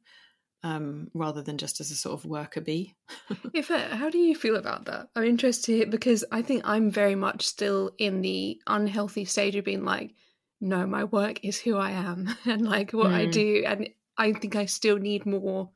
um, 0.64 1.08
rather 1.14 1.40
than 1.40 1.56
just 1.56 1.80
as 1.80 1.90
a 1.90 1.96
sort 1.96 2.14
of 2.14 2.24
worker 2.24 2.60
bee. 2.60 2.94
If 3.54 3.68
how 3.68 4.10
do 4.10 4.18
you 4.18 4.34
feel 4.34 4.56
about 4.56 4.86
that? 4.86 5.08
I'm 5.14 5.24
interested 5.24 5.90
because 5.90 6.24
I 6.32 6.42
think 6.42 6.62
I'm 6.64 6.90
very 6.90 7.14
much 7.14 7.46
still 7.46 7.92
in 7.98 8.22
the 8.22 8.60
unhealthy 8.66 9.24
stage 9.24 9.54
of 9.56 9.64
being 9.64 9.84
like, 9.84 10.14
no, 10.60 10.86
my 10.86 11.04
work 11.04 11.44
is 11.44 11.60
who 11.60 11.76
I 11.76 11.90
am 11.90 12.36
and 12.44 12.62
like 12.62 12.92
what 12.92 13.10
mm. 13.10 13.14
I 13.14 13.26
do, 13.26 13.64
and 13.66 13.88
I 14.16 14.32
think 14.32 14.56
I 14.56 14.66
still 14.66 14.98
need 14.98 15.26
more 15.26 15.70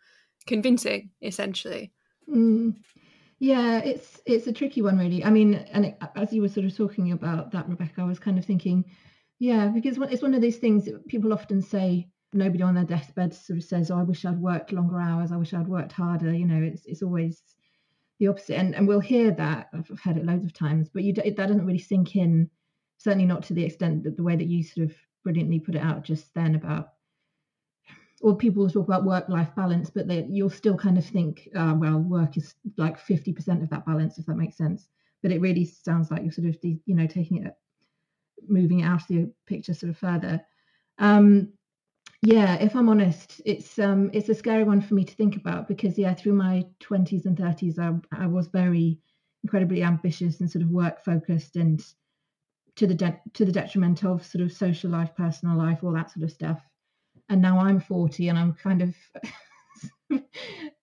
convincing, 0.47 1.11
essentially. 1.23 1.93
Mm. 2.29 2.75
Yeah, 3.43 3.81
it's 3.81 4.21
it's 4.25 4.47
a 4.47 4.53
tricky 4.53 4.83
one, 4.83 4.97
really. 4.99 5.25
I 5.25 5.31
mean, 5.31 5.55
and 5.55 5.87
it, 5.87 5.99
as 6.15 6.33
you 6.33 6.43
were 6.43 6.49
sort 6.49 6.65
of 6.67 6.77
talking 6.77 7.11
about 7.11 7.51
that, 7.51 7.69
Rebecca, 7.69 8.01
I 8.01 8.05
was 8.05 8.21
kind 8.21 8.39
of 8.39 8.45
thinking, 8.45 8.85
yeah, 9.41 9.67
because 9.67 9.99
it's 9.99 10.23
one 10.23 10.35
of 10.35 10.41
these 10.41 10.59
things 10.59 10.85
that 10.85 11.09
people 11.09 11.33
often 11.33 11.61
say 11.61 12.09
nobody 12.33 12.63
on 12.63 12.77
their 12.77 12.85
deathbed 12.85 13.35
sort 13.35 13.59
of 13.59 13.65
says, 13.65 13.91
"Oh, 13.91 13.99
I 13.99 14.05
wish 14.05 14.25
I'd 14.25 14.39
worked 14.41 14.71
longer 14.73 15.01
hours. 15.01 15.33
I 15.33 15.37
wish 15.39 15.55
I'd 15.55 15.67
worked 15.67 15.91
harder." 15.91 16.33
You 16.33 16.47
know, 16.47 16.63
it's 16.63 16.87
it's 16.87 17.03
always 17.03 17.43
the 18.21 18.29
opposite, 18.29 18.59
and 18.59 18.77
and 18.77 18.87
we'll 18.87 19.01
hear 19.01 19.33
that. 19.33 19.71
I've 19.75 19.91
heard 20.05 20.19
it 20.19 20.25
loads 20.27 20.45
of 20.45 20.53
times, 20.53 20.89
but 20.89 21.03
you 21.03 21.13
that 21.15 21.37
doesn't 21.37 21.67
really 21.67 21.81
sink 21.81 22.15
in. 22.17 22.49
Certainly 22.99 23.27
not 23.27 23.43
to 23.45 23.55
the 23.55 23.65
extent 23.65 24.05
that 24.05 24.17
the 24.17 24.23
way 24.25 24.37
that 24.37 24.47
you 24.47 24.63
sort 24.63 24.89
of 24.89 24.97
brilliantly 25.25 25.59
put 25.61 25.75
it 25.75 25.83
out 25.83 26.05
just 26.05 26.33
then 26.35 26.55
about. 26.55 26.92
Or 28.23 28.37
people 28.37 28.69
talk 28.71 28.87
about 28.87 29.05
work-life 29.05 29.55
balance, 29.57 29.91
but 29.91 30.09
they, 30.09 30.25
you'll 30.31 30.51
still 30.51 30.77
kind 30.77 30.97
of 30.97 31.05
think, 31.05 31.49
uh, 31.57 31.75
well, 31.77 31.99
work 31.99 32.37
is 32.37 32.55
like 32.77 32.99
fifty 32.99 33.33
percent 33.33 33.63
of 33.63 33.71
that 33.71 33.85
balance, 33.87 34.19
if 34.19 34.27
that 34.27 34.37
makes 34.37 34.57
sense. 34.57 34.89
But 35.23 35.33
it 35.33 35.41
really 35.41 35.65
sounds 35.65 36.11
like 36.11 36.23
you're 36.23 36.33
sort 36.33 36.49
of, 36.49 36.57
you 36.63 36.95
know, 36.95 37.07
taking 37.07 37.45
it, 37.45 37.55
moving 38.49 38.81
it 38.81 38.85
out 38.85 39.03
of 39.03 39.09
the 39.09 39.33
picture 39.47 39.75
sort 39.75 39.91
of 39.91 39.99
further. 39.99 40.41
Um, 40.99 41.53
yeah, 42.23 42.55
if 42.57 42.77
I'm 42.77 42.89
honest, 42.89 43.41
it's 43.45 43.79
um 43.79 44.11
it's 44.13 44.29
a 44.29 44.35
scary 44.35 44.65
one 44.65 44.81
for 44.81 44.95
me 44.95 45.05
to 45.05 45.15
think 45.15 45.37
about 45.37 45.69
because 45.69 45.99
yeah, 45.99 46.15
through 46.15 46.35
my 46.35 46.65
20s 46.81 47.27
and 47.27 47.37
30s, 47.37 47.79
I, 47.79 47.95
I 48.13 48.27
was 48.27 48.49
very 48.49 49.01
incredibly 49.45 49.83
ambitious 49.83 50.41
and 50.41 50.51
sort 50.51 50.65
of 50.65 50.71
work 50.71 51.05
focused 51.05 51.57
and 51.57 51.85
to 52.77 52.87
the 52.87 52.95
de- 52.95 53.21
to 53.35 53.45
the 53.45 53.53
detriment 53.53 54.05
of 54.05 54.25
sort 54.25 54.43
of 54.45 54.53
social 54.53 54.91
life, 54.91 55.15
personal 55.17 55.57
life, 55.57 55.83
all 55.83 55.93
that 55.93 56.11
sort 56.11 56.25
of 56.25 56.33
stuff. 56.33 56.63
And 57.29 57.41
now 57.41 57.59
I'm 57.59 57.81
40 57.81 58.29
and 58.29 58.39
I'm 58.39 58.53
kind 58.53 58.83
of 58.83 58.95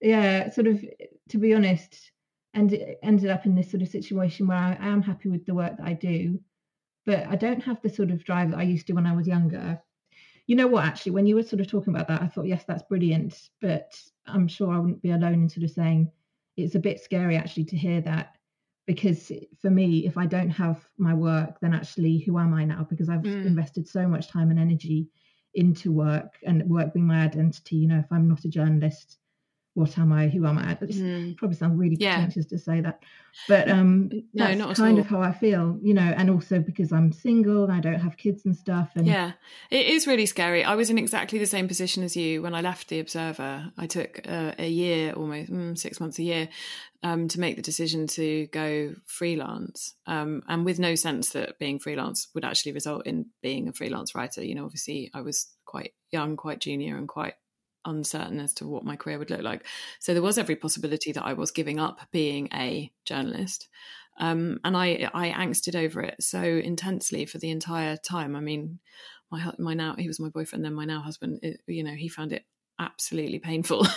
yeah, 0.01 0.49
sort 0.49 0.67
of 0.67 0.83
to 1.29 1.37
be 1.37 1.53
honest, 1.53 2.11
and 2.53 2.75
ended 3.03 3.29
up 3.29 3.45
in 3.45 3.55
this 3.55 3.69
sort 3.69 3.83
of 3.83 3.89
situation 3.89 4.47
where 4.47 4.57
I, 4.57 4.77
I 4.79 4.87
am 4.87 5.01
happy 5.01 5.29
with 5.29 5.45
the 5.45 5.53
work 5.53 5.77
that 5.77 5.85
I 5.85 5.93
do, 5.93 6.39
but 7.05 7.27
I 7.27 7.35
don't 7.35 7.63
have 7.63 7.81
the 7.81 7.89
sort 7.89 8.09
of 8.11 8.23
drive 8.23 8.51
that 8.51 8.59
I 8.59 8.63
used 8.63 8.87
to 8.87 8.93
when 8.93 9.05
I 9.05 9.15
was 9.15 9.27
younger 9.27 9.81
you 10.49 10.55
know 10.55 10.65
what 10.65 10.83
actually 10.83 11.11
when 11.11 11.27
you 11.27 11.35
were 11.35 11.43
sort 11.43 11.61
of 11.61 11.67
talking 11.67 11.93
about 11.93 12.07
that 12.07 12.23
i 12.23 12.27
thought 12.27 12.47
yes 12.47 12.63
that's 12.67 12.81
brilliant 12.89 13.49
but 13.61 13.93
i'm 14.25 14.47
sure 14.47 14.73
i 14.73 14.79
wouldn't 14.79 15.01
be 15.01 15.11
alone 15.11 15.43
in 15.43 15.47
sort 15.47 15.63
of 15.63 15.69
saying 15.69 16.11
it's 16.57 16.73
a 16.73 16.79
bit 16.79 16.99
scary 16.99 17.37
actually 17.37 17.63
to 17.63 17.77
hear 17.77 18.01
that 18.01 18.35
because 18.87 19.31
for 19.61 19.69
me 19.69 20.07
if 20.07 20.17
i 20.17 20.25
don't 20.25 20.49
have 20.49 20.83
my 20.97 21.13
work 21.13 21.59
then 21.61 21.71
actually 21.71 22.17
who 22.17 22.39
am 22.39 22.55
i 22.55 22.65
now 22.65 22.85
because 22.89 23.09
i've 23.09 23.21
mm. 23.21 23.45
invested 23.45 23.87
so 23.87 24.07
much 24.07 24.27
time 24.27 24.49
and 24.49 24.59
energy 24.59 25.07
into 25.55 25.91
work 25.91 26.33
and 26.45 26.63
work 26.69 26.93
being 26.93 27.07
my 27.07 27.23
identity 27.23 27.75
you 27.77 27.87
know 27.87 27.99
if 27.99 28.11
i'm 28.11 28.27
not 28.27 28.45
a 28.45 28.49
journalist 28.49 29.18
what 29.79 29.97
am 29.97 30.11
I? 30.11 30.27
Who 30.27 30.45
am 30.45 30.57
I? 30.57 30.73
It 30.73 30.89
mm. 30.89 31.37
probably 31.37 31.55
sounds 31.55 31.79
really 31.79 31.95
pretentious 31.95 32.45
to 32.47 32.57
say 32.59 32.81
that, 32.81 33.01
but 33.47 33.69
um, 33.69 34.09
no, 34.33 34.45
that's 34.45 34.57
not 34.57 34.75
kind 34.75 34.99
of 34.99 35.07
how 35.07 35.21
I 35.21 35.31
feel, 35.31 35.79
you 35.81 35.93
know. 35.93 36.13
And 36.17 36.29
also 36.29 36.59
because 36.59 36.91
I'm 36.91 37.13
single 37.13 37.63
and 37.63 37.71
I 37.71 37.79
don't 37.79 38.01
have 38.01 38.17
kids 38.17 38.45
and 38.45 38.53
stuff. 38.55 38.91
And 38.95 39.07
yeah, 39.07 39.31
it 39.71 39.85
is 39.85 40.05
really 40.05 40.25
scary. 40.25 40.65
I 40.65 40.75
was 40.75 40.89
in 40.89 40.97
exactly 40.97 41.39
the 41.39 41.45
same 41.45 41.69
position 41.69 42.03
as 42.03 42.17
you 42.17 42.41
when 42.41 42.53
I 42.53 42.59
left 42.59 42.89
the 42.89 42.99
Observer. 42.99 43.71
I 43.77 43.87
took 43.87 44.19
uh, 44.27 44.51
a 44.59 44.67
year, 44.67 45.13
almost 45.13 45.49
mm, 45.49 45.77
six 45.77 46.01
months, 46.01 46.19
a 46.19 46.23
year, 46.23 46.49
um, 47.01 47.29
to 47.29 47.39
make 47.39 47.55
the 47.55 47.61
decision 47.61 48.05
to 48.07 48.47
go 48.47 48.95
freelance, 49.05 49.95
um, 50.07 50.43
and 50.49 50.65
with 50.65 50.77
no 50.77 50.95
sense 50.95 51.29
that 51.29 51.57
being 51.57 51.79
freelance 51.79 52.27
would 52.35 52.43
actually 52.43 52.73
result 52.73 53.07
in 53.07 53.27
being 53.41 53.69
a 53.69 53.73
freelance 53.73 54.13
writer. 54.13 54.43
You 54.43 54.55
know, 54.55 54.65
obviously, 54.65 55.09
I 55.13 55.21
was 55.21 55.47
quite 55.65 55.93
young, 56.11 56.35
quite 56.35 56.59
junior, 56.59 56.97
and 56.97 57.07
quite 57.07 57.35
uncertain 57.89 58.39
as 58.39 58.53
to 58.55 58.67
what 58.67 58.85
my 58.85 58.95
career 58.95 59.19
would 59.19 59.29
look 59.29 59.41
like. 59.41 59.65
So 59.99 60.13
there 60.13 60.23
was 60.23 60.37
every 60.37 60.55
possibility 60.55 61.11
that 61.11 61.25
I 61.25 61.33
was 61.33 61.51
giving 61.51 61.79
up 61.79 61.99
being 62.11 62.49
a 62.53 62.91
journalist. 63.05 63.67
Um, 64.19 64.59
and 64.63 64.75
I, 64.75 65.09
I 65.13 65.29
angsted 65.29 65.75
over 65.75 66.01
it 66.01 66.21
so 66.21 66.41
intensely 66.41 67.25
for 67.25 67.37
the 67.37 67.51
entire 67.51 67.97
time. 67.97 68.35
I 68.35 68.41
mean, 68.41 68.79
my 69.31 69.51
my 69.57 69.73
now 69.73 69.95
he 69.97 70.07
was 70.07 70.19
my 70.19 70.29
boyfriend, 70.29 70.65
then 70.65 70.73
my 70.73 70.85
now 70.85 71.01
husband. 71.01 71.39
It, 71.41 71.61
you 71.67 71.83
know, 71.83 71.93
he 71.93 72.09
found 72.09 72.33
it 72.33 72.45
absolutely 72.79 73.39
painful. 73.39 73.87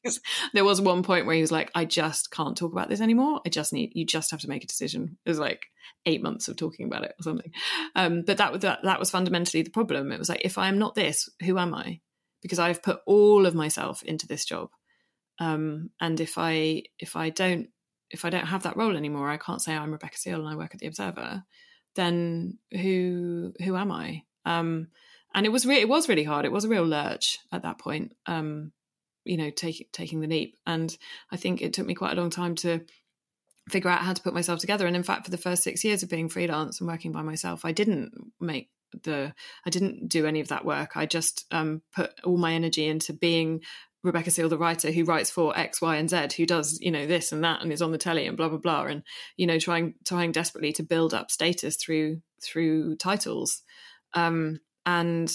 there 0.52 0.64
was 0.64 0.80
one 0.80 1.02
point 1.02 1.26
where 1.26 1.34
he 1.34 1.40
was 1.40 1.52
like, 1.52 1.70
"I 1.74 1.84
just 1.84 2.30
can't 2.30 2.56
talk 2.56 2.72
about 2.72 2.88
this 2.88 3.00
anymore. 3.00 3.40
I 3.44 3.50
just 3.50 3.72
need 3.72 3.92
you 3.94 4.06
just 4.06 4.30
have 4.30 4.40
to 4.40 4.48
make 4.48 4.64
a 4.64 4.68
decision." 4.68 5.18
It 5.24 5.28
was 5.28 5.38
like 5.38 5.66
eight 6.06 6.22
months 6.22 6.48
of 6.48 6.56
talking 6.56 6.86
about 6.86 7.04
it 7.04 7.14
or 7.18 7.22
something. 7.22 7.52
Um, 7.94 8.22
but 8.26 8.38
that, 8.38 8.60
that 8.60 8.80
that 8.82 8.98
was 8.98 9.10
fundamentally 9.10 9.62
the 9.62 9.70
problem. 9.70 10.12
It 10.12 10.18
was 10.18 10.28
like, 10.28 10.42
if 10.44 10.58
I 10.58 10.68
am 10.68 10.78
not 10.78 10.94
this, 10.94 11.28
who 11.42 11.58
am 11.58 11.74
I? 11.74 12.00
Because 12.42 12.58
I've 12.58 12.82
put 12.82 13.00
all 13.06 13.46
of 13.46 13.54
myself 13.54 14.02
into 14.02 14.26
this 14.26 14.44
job. 14.44 14.70
Um, 15.38 15.90
and 16.00 16.20
if 16.20 16.36
I 16.36 16.84
if 16.98 17.16
I 17.16 17.30
don't 17.30 17.68
if 18.10 18.24
I 18.24 18.30
don't 18.30 18.46
have 18.46 18.62
that 18.62 18.76
role 18.76 18.96
anymore, 18.96 19.28
I 19.28 19.36
can't 19.36 19.62
say 19.62 19.76
I'm 19.76 19.92
Rebecca 19.92 20.16
Seal 20.16 20.40
and 20.40 20.48
I 20.48 20.56
work 20.56 20.74
at 20.74 20.80
the 20.80 20.86
Observer. 20.86 21.44
Then 21.94 22.58
who 22.72 23.52
who 23.62 23.76
am 23.76 23.92
I? 23.92 24.24
Um, 24.44 24.88
and 25.34 25.46
it 25.46 25.50
was 25.50 25.66
re- 25.66 25.80
it 25.80 25.88
was 25.88 26.08
really 26.08 26.24
hard. 26.24 26.44
It 26.44 26.52
was 26.52 26.64
a 26.64 26.68
real 26.68 26.86
lurch 26.86 27.38
at 27.52 27.62
that 27.62 27.78
point. 27.78 28.14
Um, 28.26 28.72
you 29.24 29.36
know, 29.36 29.50
taking 29.50 29.86
taking 29.92 30.20
the 30.20 30.26
leap. 30.26 30.56
And 30.66 30.96
I 31.30 31.36
think 31.36 31.60
it 31.60 31.72
took 31.72 31.86
me 31.86 31.94
quite 31.94 32.16
a 32.16 32.20
long 32.20 32.30
time 32.30 32.54
to 32.56 32.80
figure 33.68 33.90
out 33.90 34.00
how 34.00 34.14
to 34.14 34.22
put 34.22 34.34
myself 34.34 34.60
together. 34.60 34.86
And 34.86 34.96
in 34.96 35.02
fact, 35.02 35.26
for 35.26 35.30
the 35.30 35.36
first 35.36 35.62
six 35.62 35.84
years 35.84 36.02
of 36.02 36.08
being 36.08 36.28
freelance 36.28 36.80
and 36.80 36.88
working 36.88 37.12
by 37.12 37.22
myself, 37.22 37.64
I 37.64 37.72
didn't 37.72 38.12
make 38.40 38.70
the 39.02 39.34
I 39.66 39.70
didn't 39.70 40.08
do 40.08 40.26
any 40.26 40.40
of 40.40 40.48
that 40.48 40.64
work. 40.64 40.96
I 40.96 41.06
just 41.06 41.46
um, 41.50 41.82
put 41.94 42.12
all 42.24 42.36
my 42.36 42.52
energy 42.52 42.86
into 42.86 43.12
being 43.12 43.62
Rebecca 44.02 44.30
Seal, 44.30 44.48
the 44.48 44.58
writer 44.58 44.90
who 44.90 45.04
writes 45.04 45.30
for 45.30 45.56
X, 45.58 45.82
Y, 45.82 45.96
and 45.96 46.08
Z, 46.08 46.28
who 46.36 46.46
does 46.46 46.78
you 46.80 46.90
know 46.90 47.06
this 47.06 47.32
and 47.32 47.42
that 47.44 47.62
and 47.62 47.72
is 47.72 47.82
on 47.82 47.92
the 47.92 47.98
telly 47.98 48.26
and 48.26 48.36
blah 48.36 48.48
blah 48.48 48.58
blah, 48.58 48.84
and 48.84 49.02
you 49.36 49.46
know 49.46 49.58
trying 49.58 49.94
trying 50.04 50.32
desperately 50.32 50.72
to 50.74 50.82
build 50.82 51.14
up 51.14 51.30
status 51.30 51.76
through 51.76 52.20
through 52.42 52.96
titles, 52.96 53.62
um, 54.14 54.60
and 54.86 55.32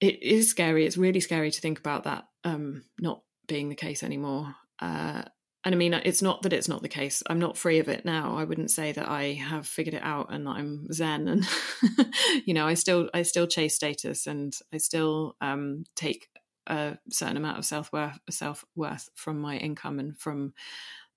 it 0.00 0.22
is 0.22 0.50
scary. 0.50 0.86
It's 0.86 0.96
really 0.96 1.20
scary 1.20 1.50
to 1.50 1.60
think 1.60 1.78
about 1.78 2.04
that 2.04 2.24
um, 2.42 2.84
not 2.98 3.22
being 3.46 3.68
the 3.68 3.74
case 3.74 4.02
anymore. 4.02 4.54
Uh, 4.80 5.22
and 5.64 5.74
I 5.74 5.78
mean, 5.78 5.94
it's 5.94 6.20
not 6.20 6.42
that 6.42 6.52
it's 6.52 6.68
not 6.68 6.82
the 6.82 6.88
case. 6.88 7.22
I'm 7.26 7.38
not 7.38 7.56
free 7.56 7.78
of 7.78 7.88
it 7.88 8.04
now. 8.04 8.36
I 8.36 8.44
wouldn't 8.44 8.70
say 8.70 8.92
that 8.92 9.08
I 9.08 9.32
have 9.32 9.66
figured 9.66 9.94
it 9.94 10.02
out 10.02 10.26
and 10.30 10.46
that 10.46 10.56
I'm 10.56 10.92
zen. 10.92 11.26
And 11.26 11.48
you 12.44 12.52
know, 12.52 12.66
I 12.66 12.74
still 12.74 13.08
I 13.14 13.22
still 13.22 13.46
chase 13.46 13.74
status 13.74 14.26
and 14.26 14.54
I 14.72 14.76
still 14.76 15.36
um, 15.40 15.84
take 15.96 16.28
a 16.66 16.98
certain 17.10 17.38
amount 17.38 17.58
of 17.58 17.64
self 17.64 17.90
worth 17.92 18.18
self 18.28 18.64
worth 18.76 19.08
from 19.14 19.40
my 19.40 19.56
income 19.56 19.98
and 19.98 20.18
from 20.18 20.52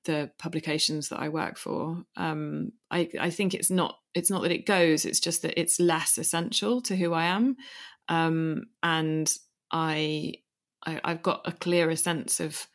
the 0.05 0.31
publications 0.39 1.10
that 1.10 1.19
I 1.19 1.27
work 1.27 1.57
for. 1.57 2.03
Um, 2.15 2.71
I 2.89 3.10
I 3.19 3.29
think 3.29 3.53
it's 3.53 3.69
not 3.69 3.97
it's 4.13 4.29
not 4.29 4.43
that 4.43 4.51
it 4.51 4.65
goes. 4.65 5.03
It's 5.03 5.19
just 5.19 5.41
that 5.41 5.60
it's 5.60 5.77
less 5.77 6.17
essential 6.17 6.81
to 6.83 6.95
who 6.95 7.12
I 7.13 7.25
am. 7.25 7.57
Um, 8.07 8.67
and 8.81 9.29
I, 9.71 10.36
I 10.86 11.01
I've 11.03 11.21
got 11.21 11.41
a 11.43 11.51
clearer 11.51 11.97
sense 11.97 12.39
of 12.39 12.65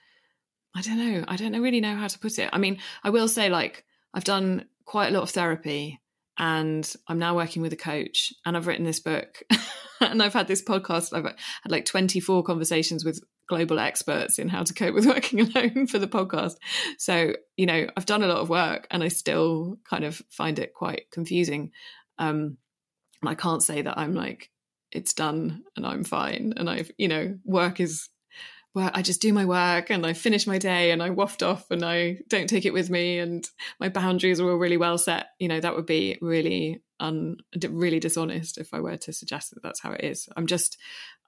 I 0.74 0.82
don't 0.82 0.98
know. 0.98 1.24
I 1.28 1.36
don't 1.36 1.60
really 1.60 1.80
know 1.80 1.96
how 1.96 2.08
to 2.08 2.18
put 2.18 2.38
it. 2.38 2.48
I 2.52 2.58
mean, 2.58 2.78
I 3.04 3.10
will 3.10 3.28
say 3.28 3.48
like 3.48 3.84
I've 4.14 4.24
done 4.24 4.66
quite 4.84 5.08
a 5.08 5.12
lot 5.12 5.22
of 5.22 5.30
therapy 5.30 6.00
and 6.38 6.90
I'm 7.06 7.18
now 7.18 7.36
working 7.36 7.62
with 7.62 7.72
a 7.72 7.76
coach 7.76 8.32
and 8.44 8.56
I've 8.56 8.66
written 8.66 8.84
this 8.84 9.00
book 9.00 9.42
and 10.00 10.22
I've 10.22 10.32
had 10.32 10.48
this 10.48 10.62
podcast. 10.62 11.12
I've 11.12 11.24
had 11.24 11.70
like 11.70 11.84
24 11.84 12.42
conversations 12.42 13.04
with 13.04 13.22
global 13.48 13.78
experts 13.78 14.38
in 14.38 14.48
how 14.48 14.62
to 14.62 14.72
cope 14.72 14.94
with 14.94 15.06
working 15.14 15.40
alone 15.40 15.86
for 15.86 15.98
the 15.98 16.08
podcast. 16.08 16.54
So, 16.98 17.34
you 17.56 17.66
know, 17.66 17.86
I've 17.96 18.06
done 18.06 18.22
a 18.22 18.28
lot 18.28 18.38
of 18.38 18.48
work 18.48 18.86
and 18.90 19.02
I 19.02 19.08
still 19.08 19.78
kind 19.88 20.04
of 20.04 20.22
find 20.30 20.58
it 20.58 20.74
quite 20.74 21.10
confusing. 21.10 21.72
Um, 22.18 22.56
and 23.20 23.28
I 23.28 23.34
can't 23.34 23.62
say 23.62 23.82
that 23.82 23.98
I'm 23.98 24.14
like, 24.14 24.50
it's 24.90 25.14
done 25.14 25.64
and 25.76 25.86
I'm 25.86 26.04
fine. 26.04 26.54
And 26.56 26.68
I've, 26.68 26.90
you 26.98 27.08
know, 27.08 27.38
work 27.44 27.78
is 27.80 28.08
where 28.72 28.90
I 28.94 29.02
just 29.02 29.20
do 29.20 29.32
my 29.32 29.44
work 29.44 29.90
and 29.90 30.06
I 30.06 30.14
finish 30.14 30.46
my 30.46 30.58
day 30.58 30.92
and 30.92 31.02
I 31.02 31.10
waft 31.10 31.42
off 31.42 31.70
and 31.70 31.84
I 31.84 32.18
don't 32.28 32.48
take 32.48 32.64
it 32.64 32.72
with 32.72 32.88
me 32.88 33.18
and 33.18 33.46
my 33.78 33.90
boundaries 33.90 34.40
are 34.40 34.50
all 34.50 34.56
really 34.56 34.78
well 34.78 34.96
set. 34.96 35.26
You 35.38 35.48
know, 35.48 35.60
that 35.60 35.76
would 35.76 35.84
be 35.84 36.16
really 36.22 36.82
un, 36.98 37.36
really 37.68 38.00
dishonest 38.00 38.56
if 38.56 38.72
I 38.72 38.80
were 38.80 38.96
to 38.96 39.12
suggest 39.12 39.50
that 39.50 39.62
that's 39.62 39.80
how 39.80 39.92
it 39.92 40.04
is. 40.04 40.28
I'm 40.36 40.46
just, 40.46 40.78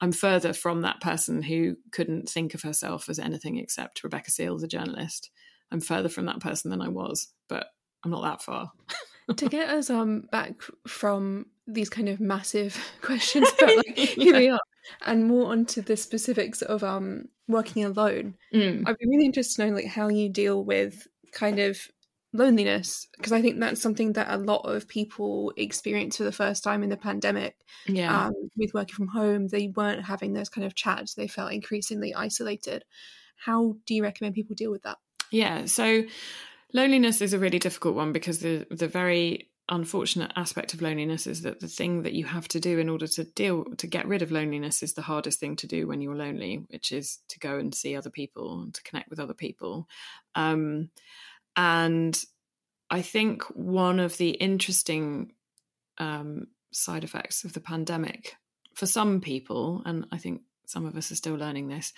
I'm 0.00 0.12
further 0.12 0.54
from 0.54 0.82
that 0.82 1.00
person 1.00 1.42
who 1.42 1.76
couldn't 1.92 2.30
think 2.30 2.54
of 2.54 2.62
herself 2.62 3.10
as 3.10 3.18
anything 3.18 3.58
except 3.58 4.02
Rebecca 4.02 4.30
Seal, 4.30 4.56
the 4.58 4.66
journalist. 4.66 5.30
I'm 5.70 5.80
further 5.80 6.08
from 6.08 6.26
that 6.26 6.40
person 6.40 6.70
than 6.70 6.80
I 6.80 6.88
was, 6.88 7.28
but 7.48 7.66
I'm 8.04 8.10
not 8.10 8.22
that 8.22 8.42
far. 8.42 8.72
to 9.36 9.48
get 9.48 9.68
us 9.68 9.90
um 9.90 10.28
back 10.30 10.62
from 10.86 11.46
these 11.66 11.88
kind 11.88 12.08
of 12.08 12.20
massive 12.20 12.78
questions, 13.02 13.48
but 13.58 13.76
like 13.76 13.96
here 13.96 14.36
we 14.36 14.48
are, 14.48 14.60
and 15.06 15.26
more 15.26 15.50
onto 15.50 15.82
the 15.82 15.96
specifics 15.96 16.62
of 16.62 16.82
um 16.84 17.26
working 17.48 17.84
alone. 17.84 18.34
Mm. 18.52 18.84
I'd 18.86 18.98
be 18.98 19.06
really 19.06 19.26
interested 19.26 19.62
to 19.62 19.68
know 19.68 19.74
like 19.74 19.86
how 19.86 20.08
you 20.08 20.28
deal 20.28 20.64
with 20.64 21.06
kind 21.32 21.58
of 21.58 21.78
loneliness 22.32 23.06
because 23.16 23.32
I 23.32 23.40
think 23.40 23.60
that's 23.60 23.80
something 23.80 24.14
that 24.14 24.28
a 24.28 24.36
lot 24.36 24.62
of 24.62 24.88
people 24.88 25.52
experience 25.56 26.16
for 26.16 26.24
the 26.24 26.32
first 26.32 26.64
time 26.64 26.82
in 26.82 26.90
the 26.90 26.96
pandemic. 26.96 27.56
Yeah, 27.86 28.26
um, 28.26 28.32
with 28.56 28.74
working 28.74 28.94
from 28.94 29.08
home, 29.08 29.48
they 29.48 29.68
weren't 29.68 30.04
having 30.04 30.32
those 30.32 30.48
kind 30.48 30.66
of 30.66 30.74
chats. 30.74 31.14
They 31.14 31.28
felt 31.28 31.52
increasingly 31.52 32.14
isolated. 32.14 32.84
How 33.36 33.76
do 33.86 33.94
you 33.94 34.02
recommend 34.02 34.34
people 34.34 34.54
deal 34.54 34.70
with 34.70 34.82
that? 34.82 34.98
Yeah, 35.30 35.66
so 35.66 36.04
loneliness 36.72 37.20
is 37.20 37.32
a 37.32 37.38
really 37.38 37.58
difficult 37.58 37.94
one 37.94 38.12
because 38.12 38.40
the 38.40 38.66
the 38.70 38.88
very 38.88 39.50
unfortunate 39.68 40.32
aspect 40.36 40.74
of 40.74 40.82
loneliness 40.82 41.26
is 41.26 41.42
that 41.42 41.60
the 41.60 41.68
thing 41.68 42.02
that 42.02 42.12
you 42.12 42.24
have 42.24 42.46
to 42.48 42.60
do 42.60 42.78
in 42.78 42.88
order 42.88 43.06
to 43.06 43.24
deal 43.24 43.64
to 43.78 43.86
get 43.86 44.06
rid 44.06 44.20
of 44.20 44.30
loneliness 44.30 44.82
is 44.82 44.92
the 44.92 45.02
hardest 45.02 45.40
thing 45.40 45.56
to 45.56 45.66
do 45.66 45.86
when 45.86 46.02
you're 46.02 46.14
lonely 46.14 46.64
which 46.68 46.92
is 46.92 47.20
to 47.28 47.38
go 47.38 47.58
and 47.58 47.74
see 47.74 47.96
other 47.96 48.10
people 48.10 48.62
and 48.62 48.74
to 48.74 48.82
connect 48.82 49.08
with 49.08 49.18
other 49.18 49.34
people. 49.34 49.88
Um, 50.34 50.90
and 51.56 52.20
i 52.90 53.00
think 53.00 53.42
one 53.54 54.00
of 54.00 54.16
the 54.18 54.30
interesting 54.30 55.32
um, 55.98 56.48
side 56.72 57.04
effects 57.04 57.44
of 57.44 57.52
the 57.52 57.60
pandemic 57.60 58.34
for 58.74 58.86
some 58.86 59.20
people 59.20 59.82
and 59.86 60.04
i 60.10 60.18
think 60.18 60.42
some 60.66 60.86
of 60.86 60.96
us 60.96 61.12
are 61.12 61.16
still 61.16 61.36
learning 61.36 61.68
this 61.68 61.92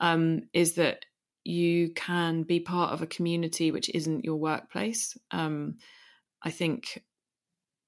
um, 0.00 0.42
is 0.52 0.74
that 0.74 1.04
you 1.44 1.90
can 1.90 2.42
be 2.42 2.60
part 2.60 2.92
of 2.92 3.02
a 3.02 3.06
community 3.06 3.70
which 3.70 3.90
isn't 3.94 4.24
your 4.24 4.36
workplace. 4.36 5.16
Um, 5.30 5.78
I 6.42 6.50
think 6.50 7.02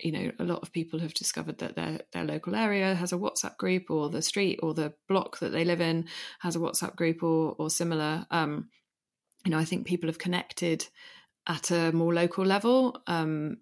you 0.00 0.12
know 0.12 0.30
a 0.38 0.44
lot 0.44 0.61
of 0.61 0.72
people 0.72 0.98
have 1.00 1.14
discovered 1.14 1.59
that 1.59 1.76
their 1.76 2.00
their 2.12 2.24
local 2.24 2.54
area 2.54 2.94
has 2.94 3.12
a 3.12 3.16
whatsapp 3.16 3.57
group 3.57 3.90
or 3.90 4.11
the 4.11 4.22
street 4.22 4.59
or 4.62 4.74
the 4.74 4.92
block 5.09 5.38
that 5.38 5.52
they 5.52 5.64
live 5.64 5.80
in 5.80 6.07
has 6.40 6.57
a 6.57 6.59
whatsapp 6.61 6.96
group 6.96 7.22
or 7.22 7.54
or 7.59 7.70
similar. 7.70 8.26
Um 8.30 8.68
you 9.44 9.50
know 9.50 9.59
i 9.59 9.64
think 9.64 9.87
people 9.87 10.09
have 10.09 10.18
connected 10.18 10.87
at 11.46 11.70
a 11.70 11.92
more 11.92 12.14
local 12.14 12.44
level 12.44 13.02
um 13.07 13.59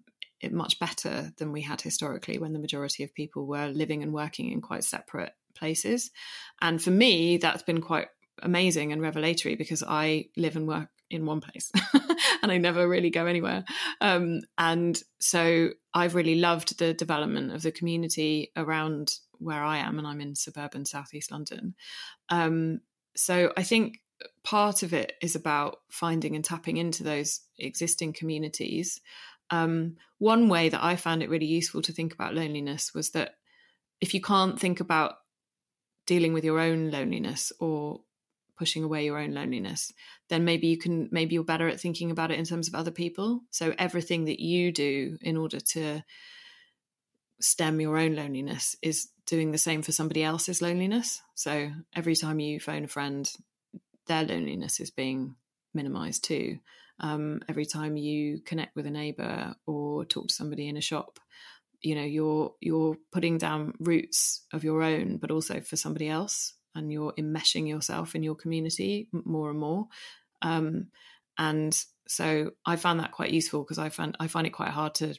much 0.51 0.79
better 0.79 1.31
than 1.37 1.51
we 1.53 1.61
had 1.61 1.79
historically 1.79 2.37
when 2.37 2.51
the 2.51 2.59
majority 2.59 3.03
of 3.03 3.13
people 3.13 3.45
were 3.45 3.67
living 3.67 4.03
and 4.03 4.13
working 4.13 4.51
in 4.51 4.59
quite 4.59 4.83
separate 4.83 5.31
places. 5.55 6.11
And 6.61 6.81
for 6.81 6.91
me 6.91 7.37
that's 7.37 7.63
been 7.63 7.79
quite 7.81 8.07
amazing 8.41 8.91
and 8.91 9.01
revelatory 9.01 9.55
because 9.55 9.83
i 9.87 10.25
live 10.35 10.55
and 10.55 10.67
work 10.67 10.89
in 11.13 11.25
one 11.25 11.41
place 11.41 11.71
and 12.41 12.51
I 12.51 12.57
never 12.57 12.87
really 12.87 13.09
go 13.09 13.25
anywhere. 13.25 13.63
Um, 14.01 14.41
and 14.57 15.01
so 15.19 15.69
I've 15.93 16.15
really 16.15 16.35
loved 16.35 16.79
the 16.79 16.93
development 16.93 17.53
of 17.53 17.61
the 17.61 17.71
community 17.71 18.51
around 18.55 19.15
where 19.39 19.63
I 19.63 19.77
am, 19.77 19.97
and 19.99 20.07
I'm 20.07 20.21
in 20.21 20.35
suburban 20.35 20.85
southeast 20.85 21.31
London. 21.31 21.75
Um, 22.29 22.81
so 23.15 23.51
I 23.57 23.63
think 23.63 23.99
part 24.43 24.83
of 24.83 24.93
it 24.93 25.13
is 25.21 25.35
about 25.35 25.77
finding 25.89 26.35
and 26.35 26.43
tapping 26.43 26.77
into 26.77 27.03
those 27.03 27.41
existing 27.59 28.13
communities. 28.13 29.01
Um, 29.49 29.97
one 30.17 30.49
way 30.49 30.69
that 30.69 30.83
I 30.83 30.95
found 30.95 31.21
it 31.21 31.29
really 31.29 31.45
useful 31.45 31.81
to 31.83 31.93
think 31.93 32.13
about 32.13 32.33
loneliness 32.33 32.93
was 32.93 33.11
that 33.11 33.35
if 34.01 34.13
you 34.13 34.21
can't 34.21 34.59
think 34.59 34.79
about 34.79 35.15
dealing 36.05 36.33
with 36.33 36.43
your 36.43 36.59
own 36.59 36.91
loneliness 36.91 37.51
or 37.59 38.01
pushing 38.57 38.83
away 38.83 39.05
your 39.05 39.17
own 39.17 39.33
loneliness 39.33 39.91
then 40.29 40.45
maybe 40.45 40.67
you 40.67 40.77
can 40.77 41.09
maybe 41.11 41.35
you're 41.35 41.43
better 41.43 41.67
at 41.67 41.79
thinking 41.79 42.11
about 42.11 42.31
it 42.31 42.39
in 42.39 42.45
terms 42.45 42.67
of 42.67 42.75
other 42.75 42.91
people. 42.91 43.41
So 43.51 43.73
everything 43.77 44.25
that 44.25 44.39
you 44.39 44.71
do 44.71 45.17
in 45.21 45.37
order 45.37 45.59
to 45.59 46.03
stem 47.39 47.79
your 47.79 47.97
own 47.97 48.15
loneliness 48.15 48.75
is 48.81 49.09
doing 49.25 49.51
the 49.51 49.57
same 49.57 49.81
for 49.81 49.91
somebody 49.91 50.23
else's 50.23 50.61
loneliness. 50.61 51.21
So 51.35 51.71
every 51.95 52.15
time 52.15 52.39
you 52.39 52.59
phone 52.59 52.85
a 52.85 52.87
friend 52.87 53.31
their 54.07 54.23
loneliness 54.23 54.79
is 54.79 54.89
being 54.89 55.35
minimized 55.73 56.23
too. 56.23 56.59
Um, 56.99 57.41
every 57.47 57.65
time 57.65 57.95
you 57.95 58.41
connect 58.41 58.75
with 58.75 58.85
a 58.85 58.91
neighbor 58.91 59.55
or 59.65 60.05
talk 60.05 60.27
to 60.27 60.33
somebody 60.33 60.67
in 60.67 60.77
a 60.77 60.81
shop 60.81 61.19
you 61.81 61.95
know 61.95 62.03
you're 62.03 62.53
you're 62.61 62.95
putting 63.11 63.37
down 63.37 63.73
roots 63.79 64.45
of 64.53 64.63
your 64.63 64.83
own 64.83 65.17
but 65.17 65.31
also 65.31 65.59
for 65.59 65.75
somebody 65.75 66.07
else 66.07 66.53
and 66.75 66.91
you're 66.91 67.13
enmeshing 67.13 67.67
yourself 67.67 68.15
in 68.15 68.23
your 68.23 68.35
community 68.35 69.07
more 69.11 69.49
and 69.49 69.59
more. 69.59 69.87
Um, 70.41 70.87
and 71.37 71.77
so 72.07 72.51
I 72.65 72.75
found 72.75 72.99
that 72.99 73.11
quite 73.11 73.31
useful 73.31 73.63
because 73.63 73.79
I 73.79 73.89
find 73.89 74.15
I 74.19 74.27
find 74.27 74.45
it 74.45 74.51
quite 74.51 74.69
hard 74.69 74.95
to 74.95 75.15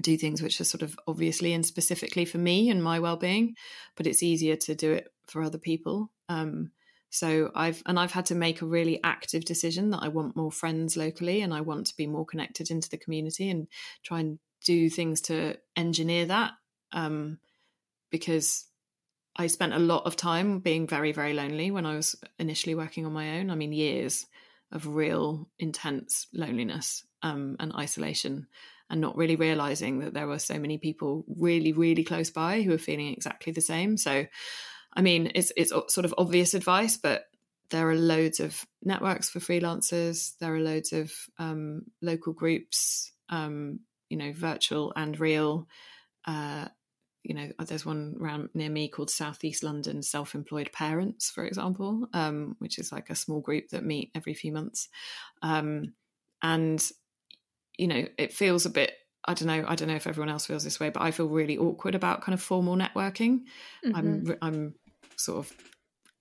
do 0.00 0.16
things 0.16 0.40
which 0.40 0.60
are 0.60 0.64
sort 0.64 0.82
of 0.82 0.98
obviously 1.06 1.52
and 1.52 1.64
specifically 1.64 2.24
for 2.24 2.38
me 2.38 2.70
and 2.70 2.82
my 2.82 3.00
well-being, 3.00 3.54
but 3.96 4.06
it's 4.06 4.22
easier 4.22 4.56
to 4.56 4.74
do 4.74 4.92
it 4.92 5.12
for 5.26 5.42
other 5.42 5.58
people. 5.58 6.10
Um, 6.28 6.70
so 7.10 7.50
I've 7.54 7.82
and 7.86 7.98
I've 7.98 8.12
had 8.12 8.26
to 8.26 8.34
make 8.34 8.62
a 8.62 8.66
really 8.66 9.00
active 9.02 9.44
decision 9.44 9.90
that 9.90 10.02
I 10.02 10.08
want 10.08 10.36
more 10.36 10.52
friends 10.52 10.96
locally 10.96 11.42
and 11.42 11.52
I 11.52 11.60
want 11.60 11.88
to 11.88 11.96
be 11.96 12.06
more 12.06 12.24
connected 12.24 12.70
into 12.70 12.88
the 12.88 12.96
community 12.96 13.50
and 13.50 13.66
try 14.04 14.20
and 14.20 14.38
do 14.64 14.88
things 14.88 15.20
to 15.22 15.56
engineer 15.76 16.26
that 16.26 16.52
um, 16.92 17.38
because 18.10 18.66
I 19.40 19.46
spent 19.46 19.72
a 19.72 19.78
lot 19.78 20.04
of 20.04 20.16
time 20.16 20.58
being 20.58 20.86
very, 20.86 21.12
very 21.12 21.32
lonely 21.32 21.70
when 21.70 21.86
I 21.86 21.96
was 21.96 22.14
initially 22.38 22.74
working 22.74 23.06
on 23.06 23.14
my 23.14 23.38
own. 23.38 23.48
I 23.48 23.54
mean, 23.54 23.72
years 23.72 24.26
of 24.70 24.86
real 24.86 25.48
intense 25.58 26.26
loneliness 26.34 27.04
um, 27.22 27.56
and 27.58 27.74
isolation, 27.74 28.48
and 28.90 29.00
not 29.00 29.16
really 29.16 29.36
realizing 29.36 30.00
that 30.00 30.12
there 30.12 30.26
were 30.26 30.38
so 30.38 30.58
many 30.58 30.76
people 30.76 31.24
really, 31.38 31.72
really 31.72 32.04
close 32.04 32.28
by 32.28 32.60
who 32.60 32.72
were 32.72 32.76
feeling 32.76 33.14
exactly 33.14 33.50
the 33.50 33.62
same. 33.62 33.96
So, 33.96 34.26
I 34.92 35.00
mean, 35.00 35.32
it's 35.34 35.52
it's 35.56 35.70
sort 35.70 36.04
of 36.04 36.14
obvious 36.18 36.52
advice, 36.52 36.98
but 36.98 37.24
there 37.70 37.88
are 37.88 37.96
loads 37.96 38.40
of 38.40 38.66
networks 38.82 39.30
for 39.30 39.38
freelancers. 39.38 40.36
There 40.38 40.54
are 40.54 40.60
loads 40.60 40.92
of 40.92 41.14
um, 41.38 41.86
local 42.02 42.34
groups, 42.34 43.10
um, 43.30 43.80
you 44.10 44.18
know, 44.18 44.34
virtual 44.34 44.92
and 44.94 45.18
real. 45.18 45.66
Uh, 46.26 46.68
you 47.22 47.34
know, 47.34 47.50
uh, 47.58 47.64
there's 47.64 47.84
one 47.84 48.16
around 48.20 48.48
near 48.54 48.70
me 48.70 48.88
called 48.88 49.10
Southeast 49.10 49.62
London 49.62 50.02
Self 50.02 50.34
Employed 50.34 50.72
Parents, 50.72 51.30
for 51.30 51.44
example, 51.44 52.08
um, 52.14 52.56
which 52.58 52.78
is 52.78 52.92
like 52.92 53.10
a 53.10 53.14
small 53.14 53.40
group 53.40 53.68
that 53.70 53.84
meet 53.84 54.10
every 54.14 54.34
few 54.34 54.52
months. 54.52 54.88
Um, 55.42 55.94
and, 56.42 56.82
you 57.76 57.88
know, 57.88 58.06
it 58.16 58.32
feels 58.32 58.64
a 58.64 58.70
bit, 58.70 58.92
I 59.26 59.34
don't 59.34 59.48
know, 59.48 59.64
I 59.68 59.74
don't 59.74 59.88
know 59.88 59.96
if 59.96 60.06
everyone 60.06 60.30
else 60.30 60.46
feels 60.46 60.64
this 60.64 60.80
way, 60.80 60.88
but 60.88 61.02
I 61.02 61.10
feel 61.10 61.28
really 61.28 61.58
awkward 61.58 61.94
about 61.94 62.22
kind 62.22 62.34
of 62.34 62.40
formal 62.40 62.76
networking. 62.76 63.42
Mm-hmm. 63.84 63.94
I'm, 63.94 64.36
I'm 64.40 64.74
sort 65.16 65.38
of 65.38 65.52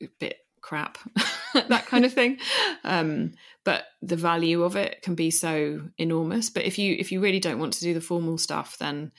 a 0.04 0.10
bit 0.20 0.38
crap, 0.60 0.98
that 1.54 1.86
kind 1.86 2.04
of 2.04 2.12
thing. 2.12 2.40
Um, 2.84 3.32
but 3.64 3.86
the 4.02 4.18
value 4.18 4.64
of 4.64 4.76
it 4.76 5.02
can 5.02 5.16
be 5.16 5.32
so 5.32 5.82
enormous. 5.98 6.50
But 6.50 6.66
if 6.66 6.78
you, 6.78 6.98
if 7.00 7.14
you 7.14 7.22
really 7.22 7.40
don't 7.40 7.60
want 7.60 7.74
to 7.74 7.82
do 7.82 7.94
the 7.94 8.02
formal 8.02 8.38
stuff, 8.38 8.78
then, 8.80 9.14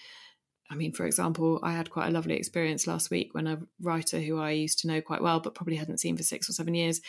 I 0.70 0.76
mean, 0.76 0.92
for 0.92 1.04
example, 1.04 1.58
I 1.64 1.72
had 1.72 1.90
quite 1.90 2.06
a 2.06 2.12
lovely 2.12 2.36
experience 2.36 2.86
last 2.86 3.10
week 3.10 3.34
when 3.34 3.48
a 3.48 3.58
writer 3.80 4.20
who 4.20 4.38
I 4.38 4.52
used 4.52 4.78
to 4.80 4.86
know 4.86 5.00
quite 5.00 5.20
well, 5.20 5.40
but 5.40 5.54
probably 5.54 5.74
hadn't 5.74 5.98
seen 5.98 6.16
for 6.16 6.22
six 6.22 6.48
or 6.48 6.52
seven 6.52 6.74
years, 6.74 7.00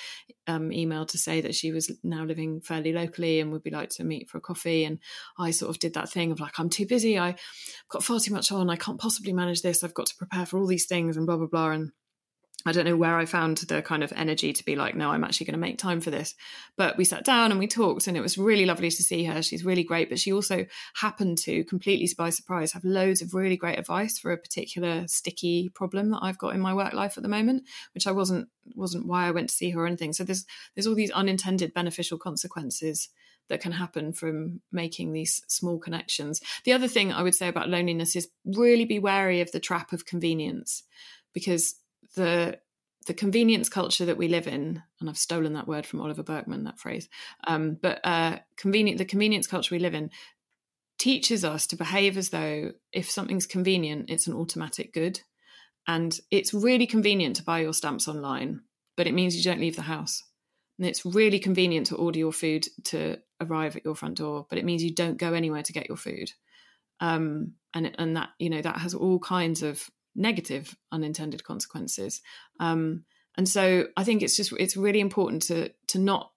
um, 0.47 0.71
emailed 0.71 1.09
to 1.09 1.19
say 1.19 1.41
that 1.41 1.53
she 1.53 1.71
was 1.71 1.91
now 2.03 2.23
living 2.23 2.61
fairly 2.61 2.91
locally 2.91 3.39
and 3.39 3.51
would 3.51 3.61
be 3.61 3.69
like 3.69 3.89
to 3.91 4.03
meet 4.03 4.29
for 4.29 4.39
a 4.39 4.41
coffee. 4.41 4.83
And 4.83 4.97
I 5.37 5.51
sort 5.51 5.69
of 5.69 5.77
did 5.77 5.93
that 5.93 6.09
thing 6.09 6.31
of 6.31 6.39
like, 6.39 6.59
I'm 6.59 6.69
too 6.69 6.87
busy. 6.87 7.19
I've 7.19 7.39
got 7.89 8.03
far 8.03 8.19
too 8.19 8.33
much 8.33 8.51
on. 8.51 8.69
I 8.69 8.77
can't 8.77 8.99
possibly 8.99 9.31
manage 9.31 9.61
this. 9.61 9.83
I've 9.83 9.93
got 9.93 10.07
to 10.07 10.15
prepare 10.15 10.47
for 10.47 10.57
all 10.57 10.65
these 10.65 10.87
things 10.87 11.15
and 11.15 11.27
blah, 11.27 11.37
blah, 11.37 11.47
blah. 11.47 11.69
And 11.69 11.91
I 12.65 12.71
don't 12.71 12.85
know 12.85 12.97
where 12.97 13.17
I 13.17 13.25
found 13.25 13.57
the 13.57 13.81
kind 13.81 14.03
of 14.03 14.13
energy 14.15 14.53
to 14.53 14.65
be 14.65 14.75
like, 14.75 14.95
no, 14.95 15.09
I'm 15.09 15.23
actually 15.23 15.47
going 15.47 15.53
to 15.53 15.59
make 15.59 15.77
time 15.77 16.01
for 16.01 16.11
this. 16.11 16.35
But 16.77 16.97
we 16.97 17.05
sat 17.05 17.25
down 17.25 17.51
and 17.51 17.59
we 17.59 17.67
talked, 17.67 18.07
and 18.07 18.15
it 18.15 18.21
was 18.21 18.37
really 18.37 18.65
lovely 18.65 18.89
to 18.89 19.03
see 19.03 19.23
her. 19.25 19.41
She's 19.41 19.65
really 19.65 19.83
great, 19.83 20.09
but 20.09 20.19
she 20.19 20.31
also 20.31 20.65
happened 20.95 21.37
to 21.39 21.63
completely 21.63 22.07
by 22.17 22.29
surprise 22.29 22.73
have 22.73 22.83
loads 22.83 23.21
of 23.21 23.33
really 23.33 23.57
great 23.57 23.79
advice 23.79 24.19
for 24.19 24.31
a 24.31 24.37
particular 24.37 25.07
sticky 25.07 25.69
problem 25.69 26.11
that 26.11 26.19
I've 26.21 26.37
got 26.37 26.55
in 26.55 26.61
my 26.61 26.73
work 26.73 26.93
life 26.93 27.17
at 27.17 27.23
the 27.23 27.29
moment, 27.29 27.63
which 27.93 28.07
I 28.07 28.11
wasn't 28.11 28.49
wasn't 28.75 29.07
why 29.07 29.27
I 29.27 29.31
went 29.31 29.49
to 29.49 29.55
see 29.55 29.71
her 29.71 29.83
or 29.83 29.87
anything. 29.87 30.13
So 30.13 30.23
there's 30.23 30.45
there's 30.75 30.87
all 30.87 30.95
these 30.95 31.11
unintended 31.11 31.73
beneficial 31.73 32.17
consequences 32.17 33.09
that 33.49 33.61
can 33.61 33.71
happen 33.73 34.13
from 34.13 34.61
making 34.71 35.11
these 35.11 35.41
small 35.47 35.77
connections. 35.77 36.41
The 36.63 36.73
other 36.73 36.87
thing 36.87 37.11
I 37.11 37.21
would 37.21 37.35
say 37.35 37.47
about 37.47 37.69
loneliness 37.69 38.15
is 38.15 38.29
really 38.45 38.85
be 38.85 38.99
wary 38.99 39.41
of 39.41 39.51
the 39.51 39.59
trap 39.59 39.91
of 39.91 40.05
convenience 40.05 40.83
because 41.33 41.75
the 42.15 42.59
the 43.07 43.13
convenience 43.15 43.67
culture 43.67 44.05
that 44.05 44.17
we 44.17 44.27
live 44.27 44.45
in, 44.45 44.83
and 44.99 45.09
I've 45.09 45.17
stolen 45.17 45.53
that 45.53 45.67
word 45.67 45.87
from 45.87 46.01
Oliver 46.01 46.21
Burkeman, 46.21 46.65
that 46.65 46.79
phrase, 46.79 47.09
um, 47.45 47.77
but 47.81 47.99
uh, 48.03 48.37
convenient 48.57 48.99
the 48.99 49.05
convenience 49.05 49.47
culture 49.47 49.73
we 49.73 49.79
live 49.79 49.95
in 49.95 50.11
teaches 51.01 51.43
us 51.43 51.65
to 51.65 51.75
behave 51.75 52.15
as 52.15 52.29
though 52.29 52.71
if 52.91 53.09
something's 53.09 53.47
convenient, 53.47 54.11
it's 54.11 54.27
an 54.27 54.35
automatic 54.35 54.93
good. 54.93 55.19
And 55.87 56.15
it's 56.29 56.53
really 56.53 56.85
convenient 56.85 57.37
to 57.37 57.43
buy 57.43 57.61
your 57.61 57.73
stamps 57.73 58.07
online, 58.07 58.61
but 58.95 59.07
it 59.07 59.15
means 59.15 59.35
you 59.35 59.41
don't 59.41 59.59
leave 59.59 59.75
the 59.75 59.81
house. 59.81 60.23
And 60.77 60.87
it's 60.87 61.03
really 61.03 61.39
convenient 61.39 61.87
to 61.87 61.95
order 61.95 62.19
your 62.19 62.31
food 62.31 62.67
to 62.83 63.17
arrive 63.41 63.75
at 63.75 63.83
your 63.83 63.95
front 63.95 64.19
door, 64.19 64.45
but 64.47 64.59
it 64.59 64.65
means 64.65 64.83
you 64.83 64.93
don't 64.93 65.17
go 65.17 65.33
anywhere 65.33 65.63
to 65.63 65.73
get 65.73 65.87
your 65.87 65.97
food. 65.97 66.31
Um, 66.99 67.53
and 67.73 67.95
and 67.97 68.15
that 68.15 68.29
you 68.37 68.51
know 68.51 68.61
that 68.61 68.77
has 68.77 68.93
all 68.93 69.17
kinds 69.17 69.63
of 69.63 69.89
negative 70.15 70.75
unintended 70.91 71.43
consequences. 71.43 72.21
Um, 72.59 73.05
and 73.37 73.47
so 73.47 73.87
I 73.95 74.03
think 74.03 74.21
it's 74.21 74.35
just 74.35 74.53
it's 74.53 74.77
really 74.77 74.99
important 74.99 75.43
to 75.43 75.71
to 75.87 75.99
not 75.99 76.31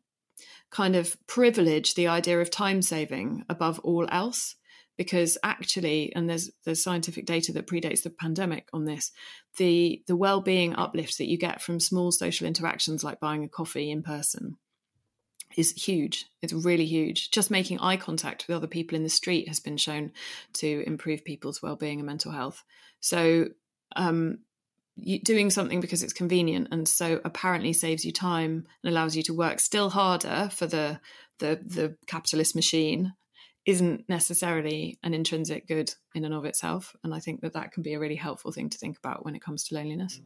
kind 0.71 0.97
of 0.97 1.17
privilege 1.27 1.95
the 1.95 2.09
idea 2.09 2.41
of 2.41 2.51
time 2.51 2.83
saving 2.83 3.45
above 3.49 3.79
all 3.81 4.07
else 4.11 4.57
because 4.97 5.37
actually 5.43 6.13
and 6.15 6.29
there's 6.29 6.51
there's 6.65 6.83
scientific 6.83 7.27
data 7.27 7.53
that 7.53 7.67
predates 7.67 8.03
the 8.03 8.11
pandemic 8.11 8.69
on 8.73 8.85
this 8.85 9.11
the 9.57 10.03
the 10.07 10.17
well-being 10.17 10.75
uplift 10.77 11.19
that 11.19 11.29
you 11.29 11.37
get 11.37 11.61
from 11.61 11.81
small 11.81 12.13
social 12.13 12.47
interactions 12.47 13.03
like 13.03 13.21
buying 13.21 13.45
a 13.45 13.49
coffee 13.49 13.91
in 13.91 14.03
person 14.03 14.57
is 15.57 15.73
huge. 15.73 16.27
It's 16.43 16.53
really 16.53 16.87
huge. 16.87 17.31
Just 17.31 17.51
making 17.51 17.79
eye 17.79 17.97
contact 17.97 18.47
with 18.49 18.57
other 18.57 18.67
people 18.67 18.97
in 18.97 19.05
the 19.05 19.09
street 19.09 19.49
has 19.49 19.61
been 19.61 19.77
shown 19.77 20.13
to 20.55 20.83
improve 20.87 21.25
people's 21.25 21.63
well-being 21.63 22.01
and 22.01 22.07
mental 22.07 22.33
health. 22.33 22.65
So 23.01 23.49
um, 23.97 24.39
doing 25.23 25.51
something 25.51 25.81
because 25.81 26.03
it's 26.03 26.13
convenient 26.13 26.69
and 26.71 26.87
so 26.87 27.21
apparently 27.25 27.73
saves 27.73 28.05
you 28.05 28.13
time 28.13 28.65
and 28.83 28.93
allows 28.93 29.17
you 29.17 29.23
to 29.25 29.35
work 29.35 29.59
still 29.59 29.91
harder 29.91 30.49
for 30.53 30.67
the 30.67 31.01
the, 31.41 31.61
the 31.67 31.97
capitalist 32.07 32.55
machine 32.55 33.13
isn't 33.67 34.09
necessarily 34.09 34.99
an 35.03 35.13
intrinsic 35.13 35.67
good 35.67 35.93
in 36.15 36.25
and 36.25 36.33
of 36.33 36.45
itself 36.45 36.95
and 37.03 37.13
i 37.13 37.19
think 37.19 37.41
that 37.41 37.55
that 37.55 37.73
can 37.73 37.83
be 37.83 37.95
a 37.95 37.99
really 37.99 38.15
helpful 38.15 38.53
thing 38.53 38.71
to 38.71 38.79
think 38.79 38.97
about 38.97 39.25
when 39.25 39.35
it 39.35 39.43
comes 39.43 39.65
to 39.65 39.75
loneliness 39.75 40.21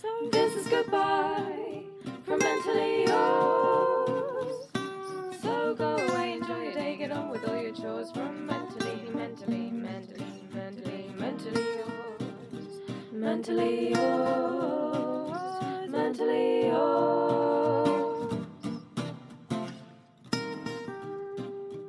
So 0.00 0.28
this 0.30 0.54
is 0.54 0.66
goodbye 0.68 1.82
from 2.24 2.38
mentally 2.38 3.04
yours. 3.06 4.68
So 5.42 5.74
go 5.74 5.96
away, 5.96 6.38
on 7.12 7.28
with 7.28 7.48
all 7.48 7.60
your 7.60 7.72
chores 7.72 8.10
from 8.10 8.46
mentally, 8.46 9.10
mentally, 9.14 9.70
mentally, 9.70 10.44
mentally, 10.52 11.14
mentally 11.16 11.62
yours. 11.62 12.80
Mentally 13.12 13.90
yours. 13.90 15.88
Mentally 15.88 16.66
yours. 16.66 17.22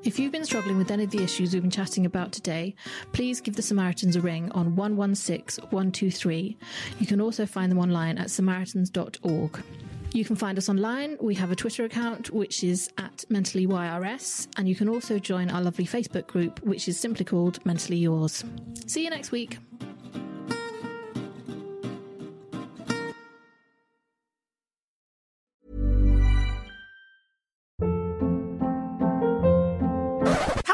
If 0.04 0.20
you've 0.20 0.32
been 0.32 0.46
struggling 0.46 0.78
with 0.78 0.92
any 0.92 1.06
of 1.06 1.12
the 1.12 1.24
issues 1.24 1.54
we've 1.54 1.64
been 1.64 1.72
chatting 1.72 2.06
about 2.06 2.32
today, 2.32 2.76
please 3.14 3.42
give 3.42 3.56
the 3.56 3.62
Samaritans 3.62 4.16
a 4.16 4.22
ring 4.22 4.52
on 4.52 4.76
116 4.76 5.64
123. 5.72 6.58
You 7.00 7.08
can 7.08 7.22
also 7.22 7.46
find 7.46 7.72
them 7.72 7.80
online 7.80 8.18
at 8.18 8.30
samaritans.org. 8.30 9.64
You 10.14 10.24
can 10.24 10.36
find 10.36 10.60
us 10.60 10.70
online. 10.70 11.18
We 11.20 11.34
have 11.36 11.52
a 11.52 11.56
Twitter 11.56 11.86
account, 11.86 12.30
which 12.30 12.64
is 12.64 12.88
at 13.00 13.26
Mentally 13.30 13.66
YRS, 13.66 14.48
and 14.58 14.70
you 14.70 14.76
can 14.76 14.88
also 14.88 15.18
join 15.18 15.50
our 15.50 15.60
lovely 15.60 15.88
Facebook 15.88 16.28
group, 16.28 16.64
which 16.64 16.88
is 16.88 17.00
simply 17.00 17.26
called 17.26 17.66
Mentally 17.66 17.98
Yours. 17.98 18.46
See 18.86 19.04
you 19.04 19.10
next 19.10 19.32
week. 19.32 19.58